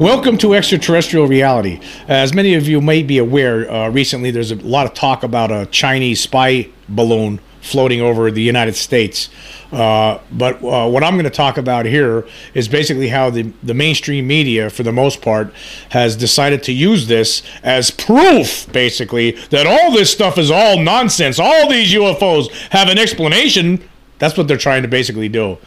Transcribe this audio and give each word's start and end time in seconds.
Welcome 0.00 0.36
to 0.38 0.54
extraterrestrial 0.54 1.26
reality. 1.26 1.80
As 2.08 2.34
many 2.34 2.54
of 2.54 2.68
you 2.68 2.80
may 2.80 3.02
be 3.02 3.18
aware, 3.18 3.70
uh, 3.70 3.88
recently 3.88 4.30
there's 4.30 4.50
a 4.50 4.56
lot 4.56 4.86
of 4.86 4.92
talk 4.92 5.22
about 5.22 5.50
a 5.50 5.66
Chinese 5.66 6.20
spy 6.20 6.68
balloon 6.88 7.40
floating 7.64 8.00
over 8.00 8.30
the 8.30 8.42
United 8.42 8.76
States. 8.76 9.30
Uh, 9.72 10.20
but 10.30 10.62
uh, 10.62 10.88
what 10.88 11.02
I'm 11.02 11.14
going 11.14 11.24
to 11.24 11.30
talk 11.30 11.56
about 11.56 11.86
here 11.86 12.26
is 12.52 12.68
basically 12.68 13.08
how 13.08 13.30
the, 13.30 13.52
the 13.62 13.74
mainstream 13.74 14.26
media, 14.26 14.70
for 14.70 14.82
the 14.82 14.92
most 14.92 15.22
part, 15.22 15.52
has 15.90 16.14
decided 16.14 16.62
to 16.64 16.72
use 16.72 17.08
this 17.08 17.42
as 17.62 17.90
proof, 17.90 18.70
basically, 18.72 19.32
that 19.50 19.66
all 19.66 19.90
this 19.92 20.12
stuff 20.12 20.38
is 20.38 20.50
all 20.50 20.78
nonsense. 20.78 21.38
All 21.38 21.68
these 21.68 21.92
UFOs 21.92 22.50
have 22.70 22.88
an 22.88 22.98
explanation. 22.98 23.82
That's 24.18 24.36
what 24.36 24.46
they're 24.46 24.56
trying 24.56 24.82
to 24.82 24.88
basically 24.88 25.28
do. 25.28 25.58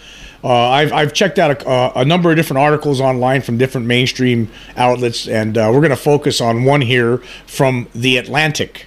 Uh, 0.44 0.70
I've, 0.70 0.94
I've 0.94 1.14
checked 1.14 1.40
out 1.40 1.64
a, 1.64 2.00
a, 2.00 2.06
number 2.06 2.30
of 2.30 2.38
different 2.38 2.60
articles 2.60 3.02
online 3.02 3.42
from 3.42 3.58
different 3.58 3.88
mainstream 3.88 4.50
outlets, 4.78 5.28
and 5.28 5.58
uh, 5.58 5.72
we're 5.74 5.82
going 5.82 5.90
to 5.90 5.96
focus 5.96 6.40
on 6.40 6.64
one 6.64 6.82
here 6.82 7.18
from 7.48 7.88
The 7.96 8.18
Atlantic. 8.18 8.86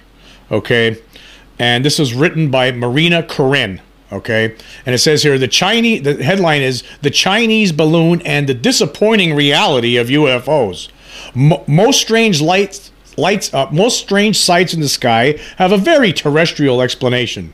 Okay. 0.49 1.01
And 1.61 1.85
this 1.85 1.99
was 1.99 2.15
written 2.15 2.49
by 2.49 2.71
Marina 2.71 3.21
Koren. 3.21 3.81
Okay. 4.11 4.55
And 4.83 4.95
it 4.95 4.97
says 4.97 5.21
here 5.21 5.37
the 5.37 5.47
Chinese, 5.47 6.01
the 6.01 6.23
headline 6.23 6.63
is 6.63 6.83
The 7.03 7.11
Chinese 7.11 7.71
Balloon 7.71 8.19
and 8.23 8.49
the 8.49 8.55
Disappointing 8.55 9.35
Reality 9.35 9.95
of 9.95 10.07
UFOs. 10.07 10.89
most 11.35 12.01
strange 12.01 12.41
lights. 12.41 12.91
Lights 13.15 13.53
up. 13.53 13.71
Most 13.71 13.99
strange 13.99 14.39
sights 14.39 14.73
in 14.73 14.79
the 14.79 14.89
sky 14.89 15.37
have 15.57 15.71
a 15.71 15.77
very 15.77 16.11
terrestrial 16.11 16.81
explanation. 16.81 17.53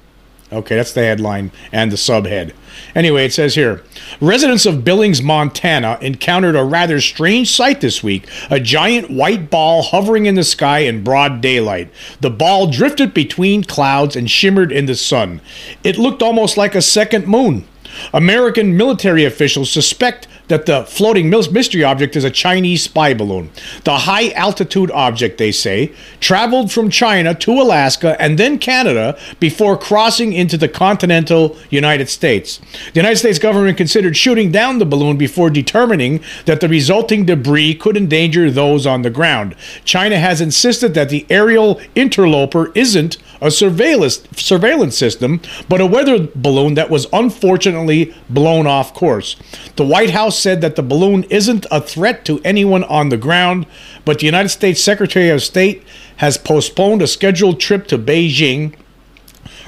Okay, 0.49 0.77
that's 0.77 0.93
the 0.93 1.01
headline 1.01 1.51
and 1.73 1.91
the 1.91 1.97
subhead. 1.97 2.53
Anyway, 2.95 3.25
it 3.25 3.33
says 3.33 3.55
here 3.55 3.83
residents 4.21 4.65
of 4.65 4.85
Billings, 4.85 5.21
Montana 5.21 5.97
encountered 5.99 6.55
a 6.55 6.63
rather 6.63 7.01
strange 7.01 7.51
sight 7.51 7.81
this 7.81 8.01
week 8.01 8.29
a 8.49 8.59
giant 8.59 9.09
white 9.09 9.49
ball 9.49 9.81
hovering 9.81 10.25
in 10.25 10.35
the 10.35 10.45
sky 10.45 10.79
in 10.79 11.03
broad 11.03 11.41
daylight. 11.41 11.91
The 12.21 12.29
ball 12.29 12.67
drifted 12.67 13.13
between 13.13 13.65
clouds 13.65 14.15
and 14.15 14.31
shimmered 14.31 14.71
in 14.71 14.85
the 14.85 14.95
sun. 14.95 15.41
It 15.83 15.97
looked 15.97 16.21
almost 16.21 16.55
like 16.55 16.75
a 16.75 16.81
second 16.81 17.27
moon. 17.27 17.67
American 18.13 18.77
military 18.77 19.25
officials 19.25 19.71
suspect 19.71 20.27
that 20.47 20.65
the 20.65 20.85
floating 20.85 21.29
mystery 21.29 21.83
object 21.83 22.15
is 22.15 22.23
a 22.23 22.31
Chinese 22.31 22.83
spy 22.83 23.13
balloon. 23.13 23.49
The 23.83 23.99
high 23.99 24.31
altitude 24.31 24.91
object, 24.91 25.37
they 25.37 25.51
say, 25.51 25.91
traveled 26.19 26.71
from 26.71 26.89
China 26.89 27.33
to 27.35 27.51
Alaska 27.51 28.19
and 28.21 28.37
then 28.37 28.59
Canada 28.59 29.17
before 29.39 29.77
crossing 29.77 30.33
into 30.33 30.57
the 30.57 30.69
continental 30.69 31.57
United 31.69 32.09
States. 32.09 32.59
The 32.93 32.99
United 32.99 33.17
States 33.17 33.39
government 33.39 33.77
considered 33.77 34.15
shooting 34.15 34.51
down 34.51 34.79
the 34.79 34.85
balloon 34.85 35.17
before 35.17 35.49
determining 35.49 36.21
that 36.45 36.61
the 36.61 36.69
resulting 36.69 37.25
debris 37.25 37.75
could 37.75 37.97
endanger 37.97 38.49
those 38.49 38.85
on 38.85 39.01
the 39.01 39.09
ground. 39.09 39.55
China 39.85 40.19
has 40.19 40.41
insisted 40.41 40.93
that 40.93 41.09
the 41.09 41.25
aerial 41.29 41.79
interloper 41.95 42.71
isn't 42.73 43.17
a 43.41 43.51
surveillance 43.51 44.23
surveillance 44.35 44.97
system, 44.97 45.41
but 45.69 45.81
a 45.81 45.85
weather 45.85 46.27
balloon 46.35 46.73
that 46.75 46.89
was 46.89 47.07
unfortunately 47.13 48.15
blown 48.29 48.67
off 48.67 48.93
course. 48.93 49.35
The 49.75 49.85
White 49.85 50.11
House 50.11 50.39
said 50.39 50.61
that 50.61 50.75
the 50.75 50.83
balloon 50.83 51.23
isn't 51.25 51.65
a 51.71 51.81
threat 51.81 52.25
to 52.25 52.41
anyone 52.43 52.83
on 52.85 53.09
the 53.09 53.17
ground, 53.17 53.65
but 54.05 54.19
the 54.19 54.25
United 54.25 54.49
States 54.49 54.81
Secretary 54.81 55.29
of 55.29 55.43
State 55.43 55.83
has 56.17 56.37
postponed 56.37 57.01
a 57.01 57.07
scheduled 57.07 57.59
trip 57.59 57.87
to 57.87 57.97
Beijing, 57.97 58.75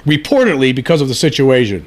reportedly 0.05 0.75
because 0.75 1.01
of 1.01 1.07
the 1.07 1.15
situation. 1.15 1.85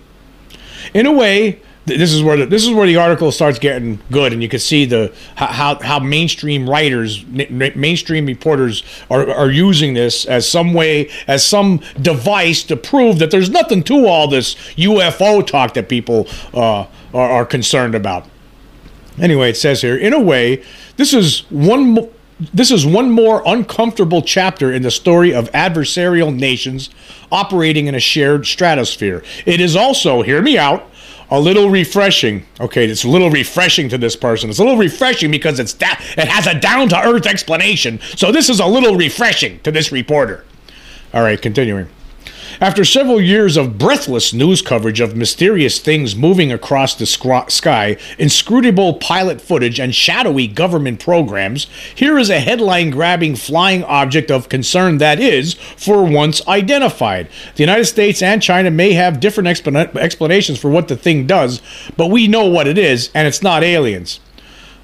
In 0.95 1.07
a 1.07 1.13
way, 1.13 1.61
this 1.85 2.13
is 2.13 2.23
where 2.23 2.37
the, 2.37 2.47
this 2.47 2.63
is 2.63 2.71
where 2.71 2.87
the 2.87 2.97
article 2.97 3.33
starts 3.33 3.59
getting 3.59 3.99
good, 4.11 4.33
and 4.33 4.43
you 4.43 4.49
can 4.49 4.61
see 4.61 4.85
the 4.85 5.13
how 5.35 5.81
how 5.81 5.99
mainstream 5.99 6.69
writers, 6.69 7.25
mainstream 7.27 8.27
reporters 8.27 8.85
are 9.11 9.29
are 9.29 9.51
using 9.51 9.95
this 9.95 10.25
as 10.25 10.49
some 10.49 10.75
way 10.75 11.11
as 11.27 11.45
some 11.45 11.81
device 12.01 12.63
to 12.65 12.77
prove 12.77 13.19
that 13.19 13.31
there's 13.31 13.51
nothing 13.51 13.83
to 13.85 14.07
all 14.07 14.29
this 14.29 14.55
UFO 14.77 15.45
talk 15.45 15.75
that 15.75 15.89
people 15.89 16.29
uh, 16.55 16.87
are, 17.13 17.31
are 17.31 17.47
concerned 17.47 17.95
about. 17.95 18.27
Anyway, 19.19 19.51
it 19.51 19.57
says 19.57 19.83
here, 19.83 19.97
in 19.97 20.13
a 20.13 20.21
way, 20.21 20.63
this 20.97 21.13
is 21.13 21.41
one. 21.51 22.09
This 22.53 22.73
is 22.73 22.85
one 22.85 23.13
more 23.13 23.41
uncomfortable 23.47 24.21
chapter 24.21 24.73
in 24.73 24.83
the 24.83 24.91
story 24.91 25.33
of 25.33 25.49
adversarial 25.53 26.35
nations 26.35 26.91
operating 27.31 27.87
in 27.87 27.95
a 27.95 28.01
shared 28.01 28.47
stratosphere. 28.47 29.23
It 29.47 29.61
is 29.61 29.77
also, 29.77 30.23
hear 30.23 30.43
me 30.43 30.59
out, 30.59 30.91
a 31.33 31.41
little 31.41 31.71
refreshing. 31.71 32.45
Okay, 32.61 32.85
it's 32.85 33.05
a 33.05 33.09
little 33.09 33.31
refreshing 33.31 33.89
to 33.89 33.97
this 33.97 34.15
person. 34.15 34.51
It's 34.51 34.59
a 34.59 34.63
little 34.63 34.79
refreshing 34.79 35.31
because 35.31 35.59
it's 35.59 35.73
da- 35.73 35.97
it 36.19 36.29
has 36.29 36.47
a 36.47 36.61
down 36.61 36.91
to 36.91 37.01
earth 37.01 37.27
explanation. 37.27 37.99
So 38.17 38.31
this 38.31 38.51
is 38.51 38.61
a 38.61 38.67
little 38.67 38.97
refreshing 38.97 39.59
to 39.61 39.73
this 39.73 39.91
reporter. 39.91 40.45
All 41.15 41.23
right, 41.23 41.41
continuing. 41.41 41.89
After 42.63 42.85
several 42.85 43.21
years 43.21 43.57
of 43.57 43.77
breathless 43.77 44.33
news 44.33 44.63
coverage 44.63 45.01
of 45.01 45.17
mysterious 45.17 45.81
things 45.81 46.15
moving 46.15 46.53
across 46.53 46.95
the 46.95 47.07
sky, 47.07 47.97
inscrutable 48.21 48.95
pilot 48.95 49.41
footage, 49.41 49.81
and 49.81 49.93
shadowy 49.93 50.47
government 50.47 51.01
programs, 51.01 51.67
here 51.93 52.17
is 52.19 52.31
a 52.31 52.39
headline 52.39 52.91
grabbing 52.91 53.35
flying 53.35 53.83
object 53.83 54.31
of 54.31 54.49
concern 54.49 54.99
that 54.99 55.19
is, 55.19 55.55
for 55.55 56.05
once, 56.05 56.47
identified. 56.47 57.29
The 57.57 57.65
United 57.65 57.87
States 57.87 58.23
and 58.23 58.41
China 58.41 58.71
may 58.71 58.93
have 58.93 59.19
different 59.19 59.49
explanations 59.49 60.61
for 60.61 60.71
what 60.71 60.87
the 60.87 60.95
thing 60.95 61.27
does, 61.27 61.61
but 61.97 62.13
we 62.13 62.29
know 62.29 62.47
what 62.47 62.69
it 62.69 62.79
is, 62.79 63.11
and 63.13 63.27
it's 63.27 63.43
not 63.43 63.65
aliens. 63.65 64.21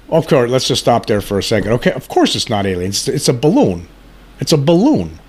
Of 0.09 0.27
course, 0.27 0.51
let's 0.51 0.67
just 0.67 0.81
stop 0.81 1.05
there 1.05 1.21
for 1.21 1.39
a 1.39 1.43
second. 1.43 1.71
Okay, 1.71 1.93
of 1.93 2.09
course 2.09 2.35
it's 2.35 2.49
not 2.49 2.65
aliens. 2.65 3.07
It's 3.07 3.29
a 3.29 3.33
balloon. 3.33 3.87
It's 4.41 4.51
a 4.51 4.57
balloon. 4.57 5.19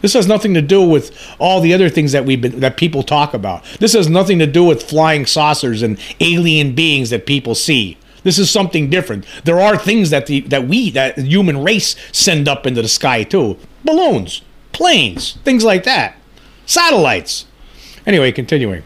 This 0.00 0.14
has 0.14 0.26
nothing 0.26 0.54
to 0.54 0.62
do 0.62 0.82
with 0.82 1.16
all 1.38 1.60
the 1.60 1.74
other 1.74 1.88
things 1.88 2.12
that 2.12 2.24
we've 2.24 2.40
been 2.40 2.60
that 2.60 2.76
people 2.76 3.02
talk 3.02 3.34
about. 3.34 3.64
This 3.80 3.92
has 3.92 4.08
nothing 4.08 4.38
to 4.38 4.46
do 4.46 4.64
with 4.64 4.82
flying 4.82 5.26
saucers 5.26 5.82
and 5.82 5.98
alien 6.20 6.74
beings 6.74 7.10
that 7.10 7.26
people 7.26 7.54
see. 7.54 7.98
This 8.22 8.38
is 8.38 8.50
something 8.50 8.90
different. 8.90 9.26
There 9.44 9.60
are 9.60 9.76
things 9.76 10.10
that 10.10 10.26
the 10.26 10.40
that 10.40 10.66
we 10.66 10.90
that 10.90 11.18
human 11.18 11.62
race 11.62 11.96
send 12.12 12.48
up 12.48 12.66
into 12.66 12.82
the 12.82 12.88
sky 12.88 13.22
too. 13.22 13.58
Balloons, 13.84 14.42
planes, 14.72 15.38
things 15.44 15.64
like 15.64 15.84
that. 15.84 16.16
Satellites. 16.66 17.46
Anyway, 18.06 18.32
continuing. 18.32 18.82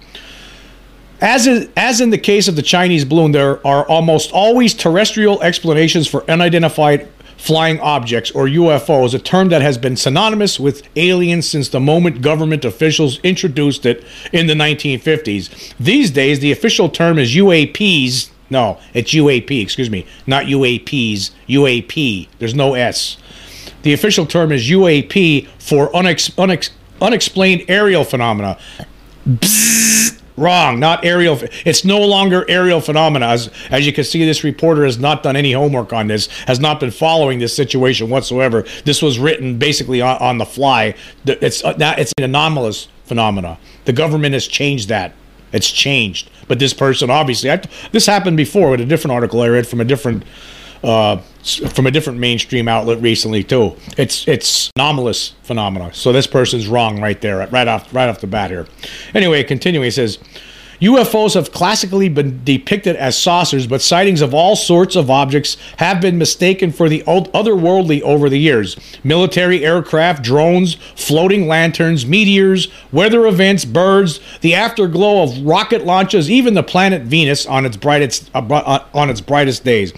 As 1.20 1.46
in, 1.46 1.72
as 1.76 2.00
in 2.00 2.10
the 2.10 2.18
case 2.18 2.48
of 2.48 2.56
the 2.56 2.62
Chinese 2.62 3.04
balloon, 3.04 3.32
there 3.32 3.64
are 3.66 3.86
almost 3.86 4.32
always 4.32 4.74
terrestrial 4.74 5.40
explanations 5.42 6.06
for 6.06 6.28
unidentified 6.30 7.08
flying 7.44 7.78
objects, 7.80 8.30
or 8.30 8.46
UFOs, 8.46 9.12
a 9.12 9.18
term 9.18 9.50
that 9.50 9.60
has 9.60 9.76
been 9.76 9.96
synonymous 9.96 10.58
with 10.58 10.82
aliens 10.96 11.46
since 11.46 11.68
the 11.68 11.78
moment 11.78 12.22
government 12.22 12.64
officials 12.64 13.18
introduced 13.20 13.84
it 13.84 14.02
in 14.32 14.46
the 14.46 14.54
1950s. 14.54 15.74
These 15.78 16.10
days, 16.10 16.40
the 16.40 16.52
official 16.52 16.88
term 16.88 17.18
is 17.18 17.34
UAPs. 17.34 18.30
No, 18.48 18.78
it's 18.94 19.12
UAP, 19.12 19.60
excuse 19.60 19.90
me, 19.90 20.06
not 20.26 20.46
UAPs, 20.46 21.32
UAP. 21.46 22.28
There's 22.38 22.54
no 22.54 22.72
S. 22.72 23.18
The 23.82 23.92
official 23.92 24.24
term 24.24 24.50
is 24.50 24.70
UAP 24.70 25.46
for 25.58 25.90
unex- 25.92 26.32
unex- 26.36 26.70
unexplained 27.02 27.66
aerial 27.68 28.04
phenomena. 28.04 28.56
Bzzz. 29.28 29.73
Wrong, 30.36 30.80
not 30.80 31.04
aerial. 31.04 31.38
It's 31.64 31.84
no 31.84 32.00
longer 32.00 32.44
aerial 32.48 32.80
phenomena. 32.80 33.26
As, 33.26 33.50
as 33.70 33.86
you 33.86 33.92
can 33.92 34.02
see, 34.02 34.24
this 34.24 34.42
reporter 34.42 34.84
has 34.84 34.98
not 34.98 35.22
done 35.22 35.36
any 35.36 35.52
homework 35.52 35.92
on 35.92 36.08
this, 36.08 36.26
has 36.46 36.58
not 36.58 36.80
been 36.80 36.90
following 36.90 37.38
this 37.38 37.54
situation 37.54 38.10
whatsoever. 38.10 38.64
This 38.84 39.00
was 39.00 39.20
written 39.20 39.58
basically 39.58 40.00
on, 40.00 40.18
on 40.18 40.38
the 40.38 40.44
fly. 40.44 40.96
It's 41.24 41.62
uh, 41.62 41.74
it's 41.78 42.12
an 42.18 42.24
anomalous 42.24 42.88
phenomena. 43.04 43.58
The 43.84 43.92
government 43.92 44.34
has 44.34 44.46
changed 44.48 44.88
that. 44.88 45.12
It's 45.52 45.70
changed. 45.70 46.30
But 46.48 46.58
this 46.58 46.74
person, 46.74 47.10
obviously, 47.10 47.52
I, 47.52 47.62
this 47.92 48.06
happened 48.06 48.36
before 48.36 48.70
with 48.70 48.80
a 48.80 48.86
different 48.86 49.12
article 49.12 49.40
I 49.40 49.46
read 49.46 49.68
from 49.68 49.80
a 49.80 49.84
different 49.84 50.24
uh, 50.82 51.18
from 51.44 51.86
a 51.86 51.90
different 51.90 52.18
mainstream 52.18 52.68
outlet 52.68 53.00
recently 53.00 53.44
too. 53.44 53.76
It's 53.98 54.26
it's 54.26 54.70
anomalous 54.76 55.34
phenomena. 55.42 55.92
So 55.94 56.12
this 56.12 56.26
person's 56.26 56.66
wrong 56.66 57.00
right 57.00 57.20
there, 57.20 57.46
right 57.48 57.68
off 57.68 57.92
right 57.94 58.08
off 58.08 58.20
the 58.20 58.26
bat 58.26 58.50
here. 58.50 58.66
Anyway, 59.14 59.42
continuing, 59.44 59.84
he 59.84 59.90
says. 59.90 60.18
UFOs 60.80 61.34
have 61.34 61.52
classically 61.52 62.08
been 62.08 62.42
depicted 62.44 62.96
as 62.96 63.16
saucers, 63.16 63.66
but 63.66 63.80
sightings 63.80 64.20
of 64.20 64.34
all 64.34 64.56
sorts 64.56 64.96
of 64.96 65.08
objects 65.08 65.56
have 65.78 66.00
been 66.00 66.18
mistaken 66.18 66.72
for 66.72 66.88
the 66.88 67.02
otherworldly 67.06 68.02
over 68.02 68.28
the 68.28 68.38
years. 68.38 68.76
Military 69.04 69.64
aircraft, 69.64 70.22
drones, 70.22 70.74
floating 70.96 71.46
lanterns, 71.46 72.04
meteors, 72.04 72.68
weather 72.92 73.26
events, 73.26 73.64
birds, 73.64 74.20
the 74.40 74.54
afterglow 74.54 75.22
of 75.22 75.40
rocket 75.46 75.86
launches, 75.86 76.30
even 76.30 76.54
the 76.54 76.62
planet 76.62 77.02
Venus 77.02 77.46
on 77.46 77.64
its 77.64 77.76
brightest 77.76 78.28
uh, 78.34 78.84
on 78.92 79.08
its 79.08 79.20
brightest 79.20 79.64
days. 79.64 79.92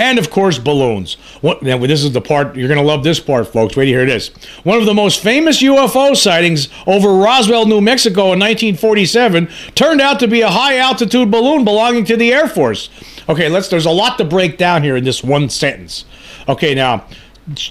And 0.00 0.18
of 0.18 0.30
course 0.30 0.58
balloons. 0.58 1.14
What, 1.42 1.62
now, 1.62 1.76
this 1.76 2.02
is 2.02 2.12
the 2.12 2.22
part 2.22 2.56
you're 2.56 2.68
going 2.68 2.80
to 2.80 2.84
love. 2.84 3.04
This 3.04 3.20
part, 3.20 3.46
folks. 3.48 3.76
Wait 3.76 3.84
to 3.84 3.90
hear 3.90 4.06
this. 4.06 4.28
One 4.64 4.78
of 4.78 4.86
the 4.86 4.94
most 4.94 5.22
famous 5.22 5.62
UFO 5.62 6.16
sightings 6.16 6.68
over 6.86 7.12
Roswell, 7.12 7.66
New 7.66 7.82
Mexico, 7.82 8.32
in 8.32 8.40
1947, 8.40 9.48
turned 9.74 10.00
out 10.00 10.18
to 10.20 10.26
be 10.26 10.40
a 10.40 10.48
high 10.48 10.78
altitude 10.78 11.30
balloon 11.30 11.64
belonging 11.64 12.06
to 12.06 12.16
the 12.16 12.32
Air 12.32 12.48
Force. 12.48 12.88
Okay, 13.28 13.50
let's. 13.50 13.68
There's 13.68 13.86
a 13.86 13.90
lot 13.90 14.16
to 14.18 14.24
break 14.24 14.56
down 14.56 14.82
here 14.82 14.96
in 14.96 15.04
this 15.04 15.22
one 15.22 15.50
sentence. 15.50 16.06
Okay, 16.48 16.74
now 16.74 17.04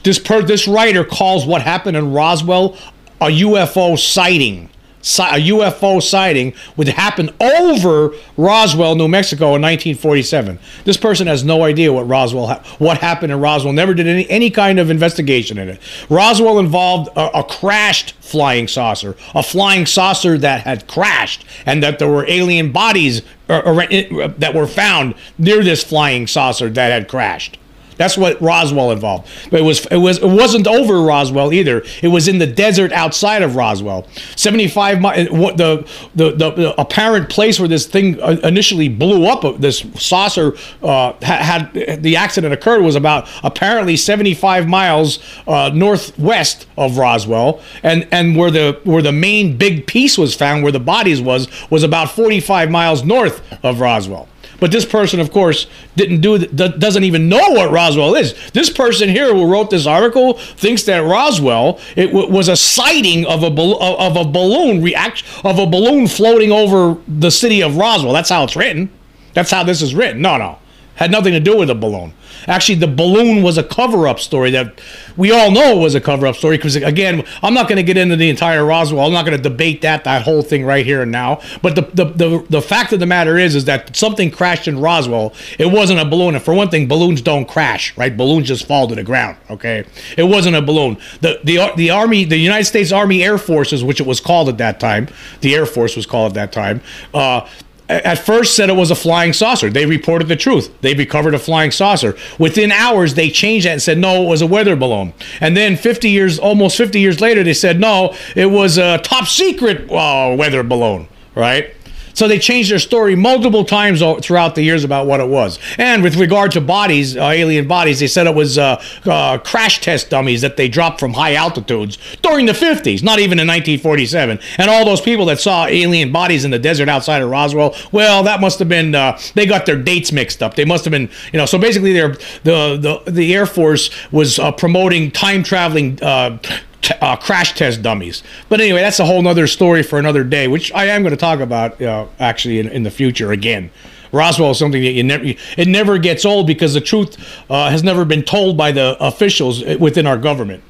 this 0.03 0.19
per, 0.19 0.43
this 0.43 0.67
writer 0.67 1.03
calls 1.03 1.47
what 1.47 1.63
happened 1.63 1.97
in 1.97 2.13
Roswell 2.13 2.77
a 3.21 3.25
UFO 3.25 3.97
sighting 3.97 4.69
a 5.01 5.39
UFO 5.39 6.01
sighting 6.03 6.53
would 6.75 6.89
happen 6.89 7.29
over 7.39 8.13
Roswell, 8.35 8.95
New 8.95 9.07
Mexico 9.07 9.55
in 9.55 9.61
1947. 9.61 10.59
This 10.83 10.97
person 10.97 11.27
has 11.27 11.43
no 11.43 11.63
idea 11.63 11.93
what 11.93 12.07
Roswell 12.07 12.55
what 12.79 12.97
happened 12.97 13.31
in 13.31 13.39
Roswell. 13.39 13.73
Never 13.73 13.93
did 13.93 14.07
any 14.07 14.29
any 14.29 14.49
kind 14.49 14.79
of 14.79 14.89
investigation 14.89 15.57
in 15.57 15.69
it. 15.69 15.79
Roswell 16.09 16.59
involved 16.59 17.09
a, 17.15 17.39
a 17.39 17.43
crashed 17.43 18.11
flying 18.19 18.67
saucer, 18.67 19.15
a 19.33 19.41
flying 19.41 19.85
saucer 19.85 20.37
that 20.37 20.61
had 20.61 20.87
crashed, 20.87 21.45
and 21.65 21.81
that 21.81 21.99
there 21.99 22.09
were 22.09 22.25
alien 22.27 22.71
bodies 22.71 23.21
uh, 23.49 23.53
uh, 23.53 24.27
that 24.37 24.53
were 24.53 24.67
found 24.67 25.15
near 25.37 25.63
this 25.63 25.83
flying 25.83 26.27
saucer 26.27 26.69
that 26.69 26.91
had 26.91 27.07
crashed. 27.07 27.57
That's 27.99 28.17
what 28.17 28.41
Roswell 28.41 28.91
involved. 28.91 29.27
But 29.51 29.59
it 29.59 29.63
was 29.63 29.85
it 29.87 29.97
was 29.97 30.19
it 30.19 30.25
wasn't 30.25 30.67
over 30.67 31.01
Roswell 31.01 31.51
either. 31.51 31.83
It 32.01 32.07
was 32.07 32.29
in 32.29 32.37
the 32.37 32.47
desert 32.47 32.93
outside 32.93 33.41
of 33.41 33.57
Roswell. 33.57 34.07
75 34.37 35.01
miles. 35.01 35.27
The, 35.27 35.85
the 36.15 36.31
the 36.31 36.51
the 36.51 36.81
apparent 36.81 37.29
place 37.29 37.59
where 37.59 37.67
this 37.67 37.85
thing 37.85 38.17
uh, 38.21 38.37
initially 38.41 38.87
blew 38.87 39.25
up, 39.25 39.43
uh, 39.43 39.51
this 39.51 39.85
saucer 39.95 40.55
uh, 40.81 41.11
had, 41.21 41.75
had, 41.75 42.01
the 42.01 42.15
accident 42.15 42.53
occurred 42.53 42.83
was 42.83 42.95
about 42.95 43.27
apparently 43.43 43.97
75 43.97 44.65
miles 44.65 45.19
uh, 45.45 45.69
northwest 45.73 46.67
of 46.77 46.97
Roswell, 46.97 47.61
and 47.83 48.07
and 48.13 48.37
where 48.37 48.49
the 48.49 48.79
where 48.85 49.01
the 49.01 49.11
main 49.11 49.57
big 49.57 49.87
piece 49.87 50.17
was 50.17 50.33
found, 50.33 50.63
where 50.63 50.71
the 50.71 50.79
bodies 50.79 51.21
was, 51.21 51.49
was 51.69 51.83
about 51.83 52.09
45 52.11 52.71
miles 52.71 53.03
north 53.03 53.41
of 53.61 53.81
Roswell. 53.81 54.29
But 54.59 54.71
this 54.71 54.85
person, 54.85 55.19
of 55.19 55.31
course, 55.31 55.67
didn't 55.95 56.21
do 56.21 56.37
doesn't 56.39 57.03
even 57.03 57.29
know 57.29 57.51
what 57.51 57.71
Roswell 57.71 58.15
is. 58.15 58.33
This 58.51 58.69
person 58.69 59.09
here 59.09 59.33
who 59.33 59.51
wrote 59.51 59.69
this 59.69 59.85
article 59.87 60.33
thinks 60.33 60.83
that 60.83 60.99
Roswell 60.99 61.79
it 61.95 62.07
w- 62.07 62.29
was 62.29 62.47
a 62.47 62.55
sighting 62.55 63.25
of 63.25 63.43
a 63.43 63.47
of 63.47 64.15
a 64.17 64.25
balloon 64.29 64.81
react 64.81 65.23
of 65.43 65.59
a 65.59 65.65
balloon 65.65 66.07
floating 66.07 66.51
over 66.51 66.97
the 67.07 67.31
city 67.31 67.61
of 67.61 67.77
Roswell. 67.77 68.13
That's 68.13 68.29
how 68.29 68.43
it's 68.43 68.55
written. 68.55 68.89
That's 69.33 69.51
how 69.51 69.63
this 69.63 69.81
is 69.81 69.95
written. 69.95 70.21
No, 70.21 70.37
no, 70.37 70.57
had 70.99 71.11
nothing 71.11 71.31
to 71.31 71.39
do 71.39 71.57
with 71.57 71.69
a 71.69 71.75
balloon. 71.75 72.13
Actually, 72.45 72.75
the 72.75 72.87
balloon 72.87 73.41
was 73.41 73.57
a 73.57 73.63
cover 73.63 74.05
up 74.05 74.19
story 74.19 74.51
that 74.51 74.81
we 75.15 75.31
all 75.31 75.49
know 75.49 75.77
was 75.77 75.95
a 75.95 76.01
cover 76.01 76.27
up 76.27 76.35
story 76.35 76.57
because, 76.57 76.75
again, 76.75 77.23
I'm 77.41 77.53
not 77.53 77.69
going 77.69 77.77
to 77.77 77.83
get 77.83 77.95
into 77.95 78.17
the 78.17 78.29
entire 78.29 78.65
Roswell. 78.65 79.05
I'm 79.05 79.13
not 79.13 79.25
going 79.25 79.37
to 79.37 79.41
debate 79.41 79.81
that, 79.83 80.03
that 80.03 80.23
whole 80.23 80.41
thing 80.41 80.65
right 80.65 80.85
here 80.85 81.01
and 81.01 81.11
now. 81.11 81.39
But 81.61 81.75
the, 81.75 81.83
the, 81.93 82.03
the, 82.03 82.45
the 82.49 82.61
fact 82.61 82.91
of 82.91 82.99
the 82.99 83.05
matter 83.05 83.37
is, 83.37 83.55
is 83.55 83.63
that 83.63 83.95
something 83.95 84.29
crashed 84.29 84.67
in 84.67 84.77
Roswell. 84.77 85.33
It 85.57 85.67
wasn't 85.67 86.01
a 86.01 86.05
balloon. 86.05 86.35
And 86.35 86.43
for 86.43 86.53
one 86.53 86.69
thing, 86.69 86.89
balloons 86.89 87.21
don't 87.21 87.47
crash, 87.47 87.97
right? 87.97 88.15
Balloons 88.15 88.49
just 88.49 88.67
fall 88.67 88.85
to 88.89 88.95
the 88.95 89.03
ground, 89.03 89.37
okay? 89.49 89.85
It 90.17 90.23
wasn't 90.23 90.57
a 90.57 90.61
balloon. 90.61 90.97
The, 91.21 91.39
the, 91.45 91.71
the 91.77 91.91
Army, 91.91 92.25
the 92.25 92.37
United 92.37 92.65
States 92.65 92.91
Army 92.91 93.23
Air 93.23 93.37
Forces, 93.37 93.85
which 93.85 94.01
it 94.01 94.07
was 94.07 94.19
called 94.19 94.49
at 94.49 94.57
that 94.57 94.81
time, 94.81 95.07
the 95.39 95.55
Air 95.55 95.65
Force 95.65 95.95
was 95.95 96.05
called 96.05 96.31
at 96.31 96.35
that 96.35 96.51
time, 96.51 96.81
uh, 97.13 97.47
at 97.89 98.19
first 98.19 98.55
said 98.55 98.69
it 98.69 98.73
was 98.73 98.91
a 98.91 98.95
flying 98.95 99.33
saucer. 99.33 99.69
They 99.69 99.85
reported 99.85 100.27
the 100.27 100.35
truth. 100.35 100.71
They 100.81 100.93
recovered 100.93 101.33
a 101.33 101.39
flying 101.39 101.71
saucer. 101.71 102.15
Within 102.37 102.71
hours, 102.71 103.15
they 103.15 103.29
changed 103.31 103.65
that 103.65 103.71
and 103.71 103.81
said, 103.81 103.97
no, 103.97 104.23
it 104.23 104.27
was 104.27 104.41
a 104.41 104.47
weather 104.47 104.75
balloon. 104.75 105.13
And 105.41 105.57
then 105.57 105.75
50 105.75 106.09
years, 106.09 106.37
almost 106.37 106.77
50 106.77 106.99
years 106.99 107.19
later, 107.19 107.43
they 107.43 107.53
said, 107.53 107.79
no, 107.79 108.15
it 108.35 108.45
was 108.45 108.77
a 108.77 108.99
top 108.99 109.25
secret 109.25 109.91
uh, 109.91 110.35
weather 110.37 110.61
balloon, 110.61 111.07
right? 111.33 111.73
So 112.13 112.27
they 112.27 112.39
changed 112.39 112.71
their 112.71 112.79
story 112.79 113.15
multiple 113.15 113.65
times 113.65 114.01
throughout 114.21 114.55
the 114.55 114.61
years 114.61 114.83
about 114.83 115.07
what 115.07 115.19
it 115.19 115.27
was. 115.27 115.59
And 115.77 116.03
with 116.03 116.15
regard 116.15 116.51
to 116.53 116.61
bodies, 116.61 117.15
uh, 117.15 117.23
alien 117.29 117.67
bodies, 117.67 117.99
they 117.99 118.07
said 118.07 118.27
it 118.27 118.35
was 118.35 118.57
uh, 118.57 118.81
uh, 119.05 119.37
crash 119.39 119.81
test 119.81 120.09
dummies 120.09 120.41
that 120.41 120.57
they 120.57 120.67
dropped 120.67 120.99
from 120.99 121.13
high 121.13 121.35
altitudes 121.35 121.97
during 122.21 122.45
the 122.45 122.53
50s, 122.53 123.03
not 123.03 123.19
even 123.19 123.39
in 123.39 123.47
1947. 123.47 124.39
And 124.57 124.69
all 124.69 124.85
those 124.85 125.01
people 125.01 125.25
that 125.25 125.39
saw 125.39 125.65
alien 125.67 126.11
bodies 126.11 126.45
in 126.45 126.51
the 126.51 126.59
desert 126.59 126.89
outside 126.89 127.21
of 127.21 127.29
Roswell, 127.29 127.75
well, 127.91 128.23
that 128.23 128.41
must 128.41 128.59
have 128.59 128.69
been 128.69 128.95
uh, 128.95 129.19
they 129.35 129.45
got 129.45 129.65
their 129.65 129.81
dates 129.81 130.11
mixed 130.11 130.43
up. 130.43 130.55
They 130.55 130.65
must 130.65 130.85
have 130.85 130.91
been, 130.91 131.09
you 131.31 131.37
know. 131.37 131.45
So 131.45 131.57
basically, 131.57 131.93
the 131.93 132.19
the 132.43 133.03
the 133.09 133.33
Air 133.33 133.45
Force 133.45 133.89
was 134.11 134.39
uh, 134.39 134.51
promoting 134.51 135.11
time 135.11 135.43
traveling 135.43 136.01
uh, 136.01 136.37
t- 136.81 136.93
uh, 137.01 137.15
crash 137.15 137.55
test 137.55 137.81
dummies. 137.81 138.23
But 138.47 138.61
anyway, 138.61 138.81
that's 138.81 138.99
a 138.99 139.05
whole 139.05 139.25
other 139.27 139.47
story 139.47 139.83
for 139.83 139.99
another 139.99 140.23
day, 140.23 140.47
which 140.47 140.71
I 140.73 140.85
am 140.85 141.01
going 141.01 141.11
to 141.11 141.17
talk 141.17 141.39
about 141.39 141.81
uh, 141.81 142.07
actually 142.19 142.59
in, 142.59 142.67
in 142.69 142.83
the 142.83 142.91
future 142.91 143.31
again. 143.31 143.71
Roswell 144.11 144.51
is 144.51 144.57
something 144.57 144.81
that 144.81 144.91
you 144.91 145.03
never 145.03 145.23
it 145.25 145.67
never 145.67 145.97
gets 145.97 146.25
old 146.25 146.47
because 146.47 146.73
the 146.73 146.81
truth 146.81 147.17
uh, 147.49 147.69
has 147.69 147.83
never 147.83 148.05
been 148.05 148.23
told 148.23 148.57
by 148.57 148.71
the 148.71 148.97
officials 148.99 149.63
within 149.77 150.07
our 150.07 150.17
government. 150.17 150.63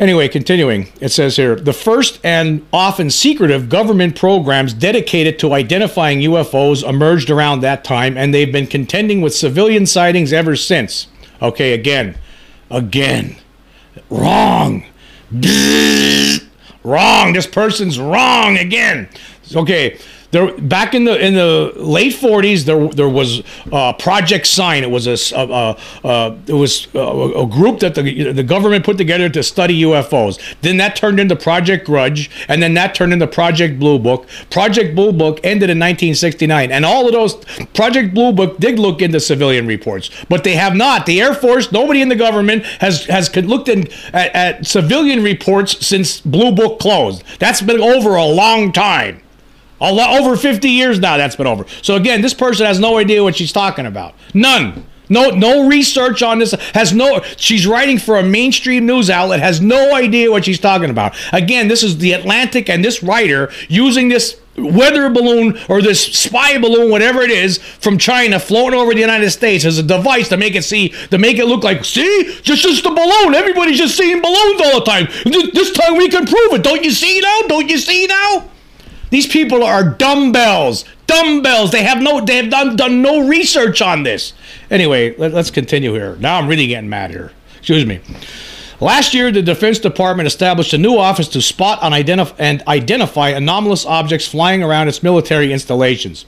Anyway, 0.00 0.28
continuing, 0.28 0.92
it 1.00 1.08
says 1.08 1.36
here 1.36 1.56
the 1.56 1.72
first 1.72 2.20
and 2.24 2.64
often 2.72 3.10
secretive 3.10 3.68
government 3.68 4.16
programs 4.16 4.72
dedicated 4.72 5.38
to 5.40 5.52
identifying 5.52 6.20
UFOs 6.20 6.88
emerged 6.88 7.30
around 7.30 7.60
that 7.60 7.82
time, 7.84 8.16
and 8.16 8.32
they've 8.32 8.52
been 8.52 8.66
contending 8.66 9.20
with 9.20 9.34
civilian 9.34 9.86
sightings 9.86 10.32
ever 10.32 10.54
since. 10.54 11.08
Okay, 11.40 11.72
again, 11.72 12.16
again 12.70 13.36
Wrong. 14.10 14.84
wrong. 16.82 17.32
This 17.32 17.46
person's 17.46 17.98
wrong 17.98 18.56
again. 18.58 19.08
Okay 19.54 19.98
there 20.30 20.56
back 20.58 20.94
in 20.94 21.04
the 21.04 21.18
in 21.24 21.34
the 21.34 21.72
late 21.76 22.12
40s 22.12 22.64
there 22.64 22.88
there 22.88 23.08
was 23.08 23.42
uh, 23.72 23.92
Project 23.94 24.46
Sign. 24.46 24.82
It 24.82 24.90
was 24.90 25.06
a, 25.06 25.12
it 25.12 26.52
was 26.52 26.88
a, 26.94 26.98
a, 26.98 27.46
group 27.46 27.80
that 27.80 27.94
the 27.94 28.32
the 28.32 28.42
government 28.42 28.84
put 28.84 28.98
together 28.98 29.28
to 29.30 29.42
study 29.42 29.82
UFOs. 29.82 30.38
Then 30.60 30.76
that 30.78 30.96
turned 30.96 31.18
into 31.18 31.34
Project 31.36 31.86
Grudge, 31.86 32.30
and 32.48 32.62
then 32.62 32.74
that 32.74 32.94
turned 32.94 33.12
into 33.12 33.26
Project 33.26 33.78
Blue 33.78 33.98
Book. 33.98 34.28
Project 34.50 34.94
Blue 34.94 35.12
Book 35.12 35.40
ended 35.42 35.70
in 35.70 35.78
1969, 35.78 36.70
and 36.70 36.84
all 36.84 37.06
of 37.06 37.12
those 37.12 37.36
Project 37.74 38.14
Blue 38.14 38.32
Book 38.32 38.58
did 38.58 38.78
look 38.78 39.00
into 39.00 39.20
civilian 39.20 39.66
reports, 39.66 40.10
but 40.28 40.44
they 40.44 40.54
have 40.54 40.74
not. 40.74 41.06
The 41.06 41.20
Air 41.20 41.34
Force, 41.34 41.72
nobody 41.72 42.02
in 42.02 42.08
the 42.08 42.16
government 42.16 42.64
has 42.80 43.06
has 43.06 43.34
looked 43.36 43.68
in, 43.68 43.88
at, 44.12 44.34
at 44.34 44.66
civilian 44.66 45.22
reports 45.22 45.86
since 45.86 46.20
Blue 46.20 46.52
Book 46.52 46.78
closed. 46.78 47.22
That's 47.38 47.62
been 47.62 47.80
over 47.80 48.16
a 48.16 48.24
long 48.24 48.72
time. 48.72 49.22
A 49.80 49.92
lot, 49.92 50.20
over 50.20 50.36
50 50.36 50.68
years 50.68 50.98
now 50.98 51.16
that's 51.16 51.36
been 51.36 51.46
over. 51.46 51.64
So 51.82 51.96
again, 51.96 52.20
this 52.20 52.34
person 52.34 52.66
has 52.66 52.80
no 52.80 52.98
idea 52.98 53.22
what 53.22 53.36
she's 53.36 53.52
talking 53.52 53.86
about. 53.86 54.14
None. 54.34 54.86
No, 55.10 55.30
no 55.30 55.66
research 55.66 56.22
on 56.22 56.38
this. 56.38 56.52
Has 56.74 56.92
no. 56.92 57.22
She's 57.36 57.66
writing 57.66 57.98
for 57.98 58.18
a 58.18 58.22
mainstream 58.22 58.86
news 58.86 59.08
outlet. 59.08 59.40
Has 59.40 59.60
no 59.60 59.94
idea 59.94 60.30
what 60.30 60.44
she's 60.44 60.60
talking 60.60 60.90
about. 60.90 61.16
Again, 61.32 61.68
this 61.68 61.82
is 61.82 61.98
the 61.98 62.12
Atlantic, 62.12 62.68
and 62.68 62.84
this 62.84 63.02
writer 63.02 63.50
using 63.68 64.08
this 64.08 64.38
weather 64.56 65.08
balloon 65.08 65.58
or 65.68 65.80
this 65.80 66.04
spy 66.04 66.58
balloon, 66.58 66.90
whatever 66.90 67.22
it 67.22 67.30
is, 67.30 67.58
from 67.58 67.96
China 67.96 68.38
floating 68.38 68.78
over 68.78 68.92
the 68.92 69.00
United 69.00 69.30
States 69.30 69.64
as 69.64 69.78
a 69.78 69.82
device 69.82 70.28
to 70.28 70.36
make 70.36 70.54
it 70.54 70.62
see, 70.62 70.90
to 71.10 71.16
make 71.16 71.38
it 71.38 71.46
look 71.46 71.62
like, 71.62 71.84
see, 71.84 72.38
just 72.42 72.62
just 72.62 72.84
a 72.84 72.90
balloon. 72.90 73.34
Everybody's 73.34 73.78
just 73.78 73.96
seeing 73.96 74.20
balloons 74.20 74.60
all 74.60 74.80
the 74.80 74.84
time. 74.84 75.06
This 75.24 75.72
time 75.72 75.96
we 75.96 76.08
can 76.08 76.26
prove 76.26 76.52
it. 76.52 76.62
Don't 76.62 76.84
you 76.84 76.90
see 76.90 77.20
now? 77.20 77.40
Don't 77.48 77.70
you 77.70 77.78
see 77.78 78.06
now? 78.06 78.50
These 79.10 79.26
people 79.26 79.62
are 79.64 79.84
dumbbells. 79.84 80.84
Dumbbells. 81.06 81.70
They 81.70 81.82
have 81.82 82.02
no. 82.02 82.20
They 82.24 82.36
have 82.36 82.50
done 82.50 82.76
done 82.76 83.02
no 83.02 83.26
research 83.26 83.80
on 83.80 84.02
this. 84.02 84.32
Anyway, 84.70 85.16
let, 85.16 85.34
us 85.34 85.50
continue 85.50 85.92
here. 85.94 86.16
Now 86.16 86.38
I'm 86.38 86.48
really 86.48 86.66
getting 86.66 86.90
mad 86.90 87.10
here. 87.10 87.32
Excuse 87.58 87.86
me. 87.86 88.00
Last 88.80 89.12
year, 89.12 89.32
the 89.32 89.42
Defense 89.42 89.80
Department 89.80 90.28
established 90.28 90.72
a 90.72 90.78
new 90.78 90.96
office 90.96 91.26
to 91.28 91.42
spot 91.42 91.80
and 91.82 91.92
identify 92.68 93.30
anomalous 93.30 93.84
objects 93.84 94.28
flying 94.28 94.62
around 94.62 94.86
its 94.86 95.02
military 95.02 95.52
installations. 95.52 96.26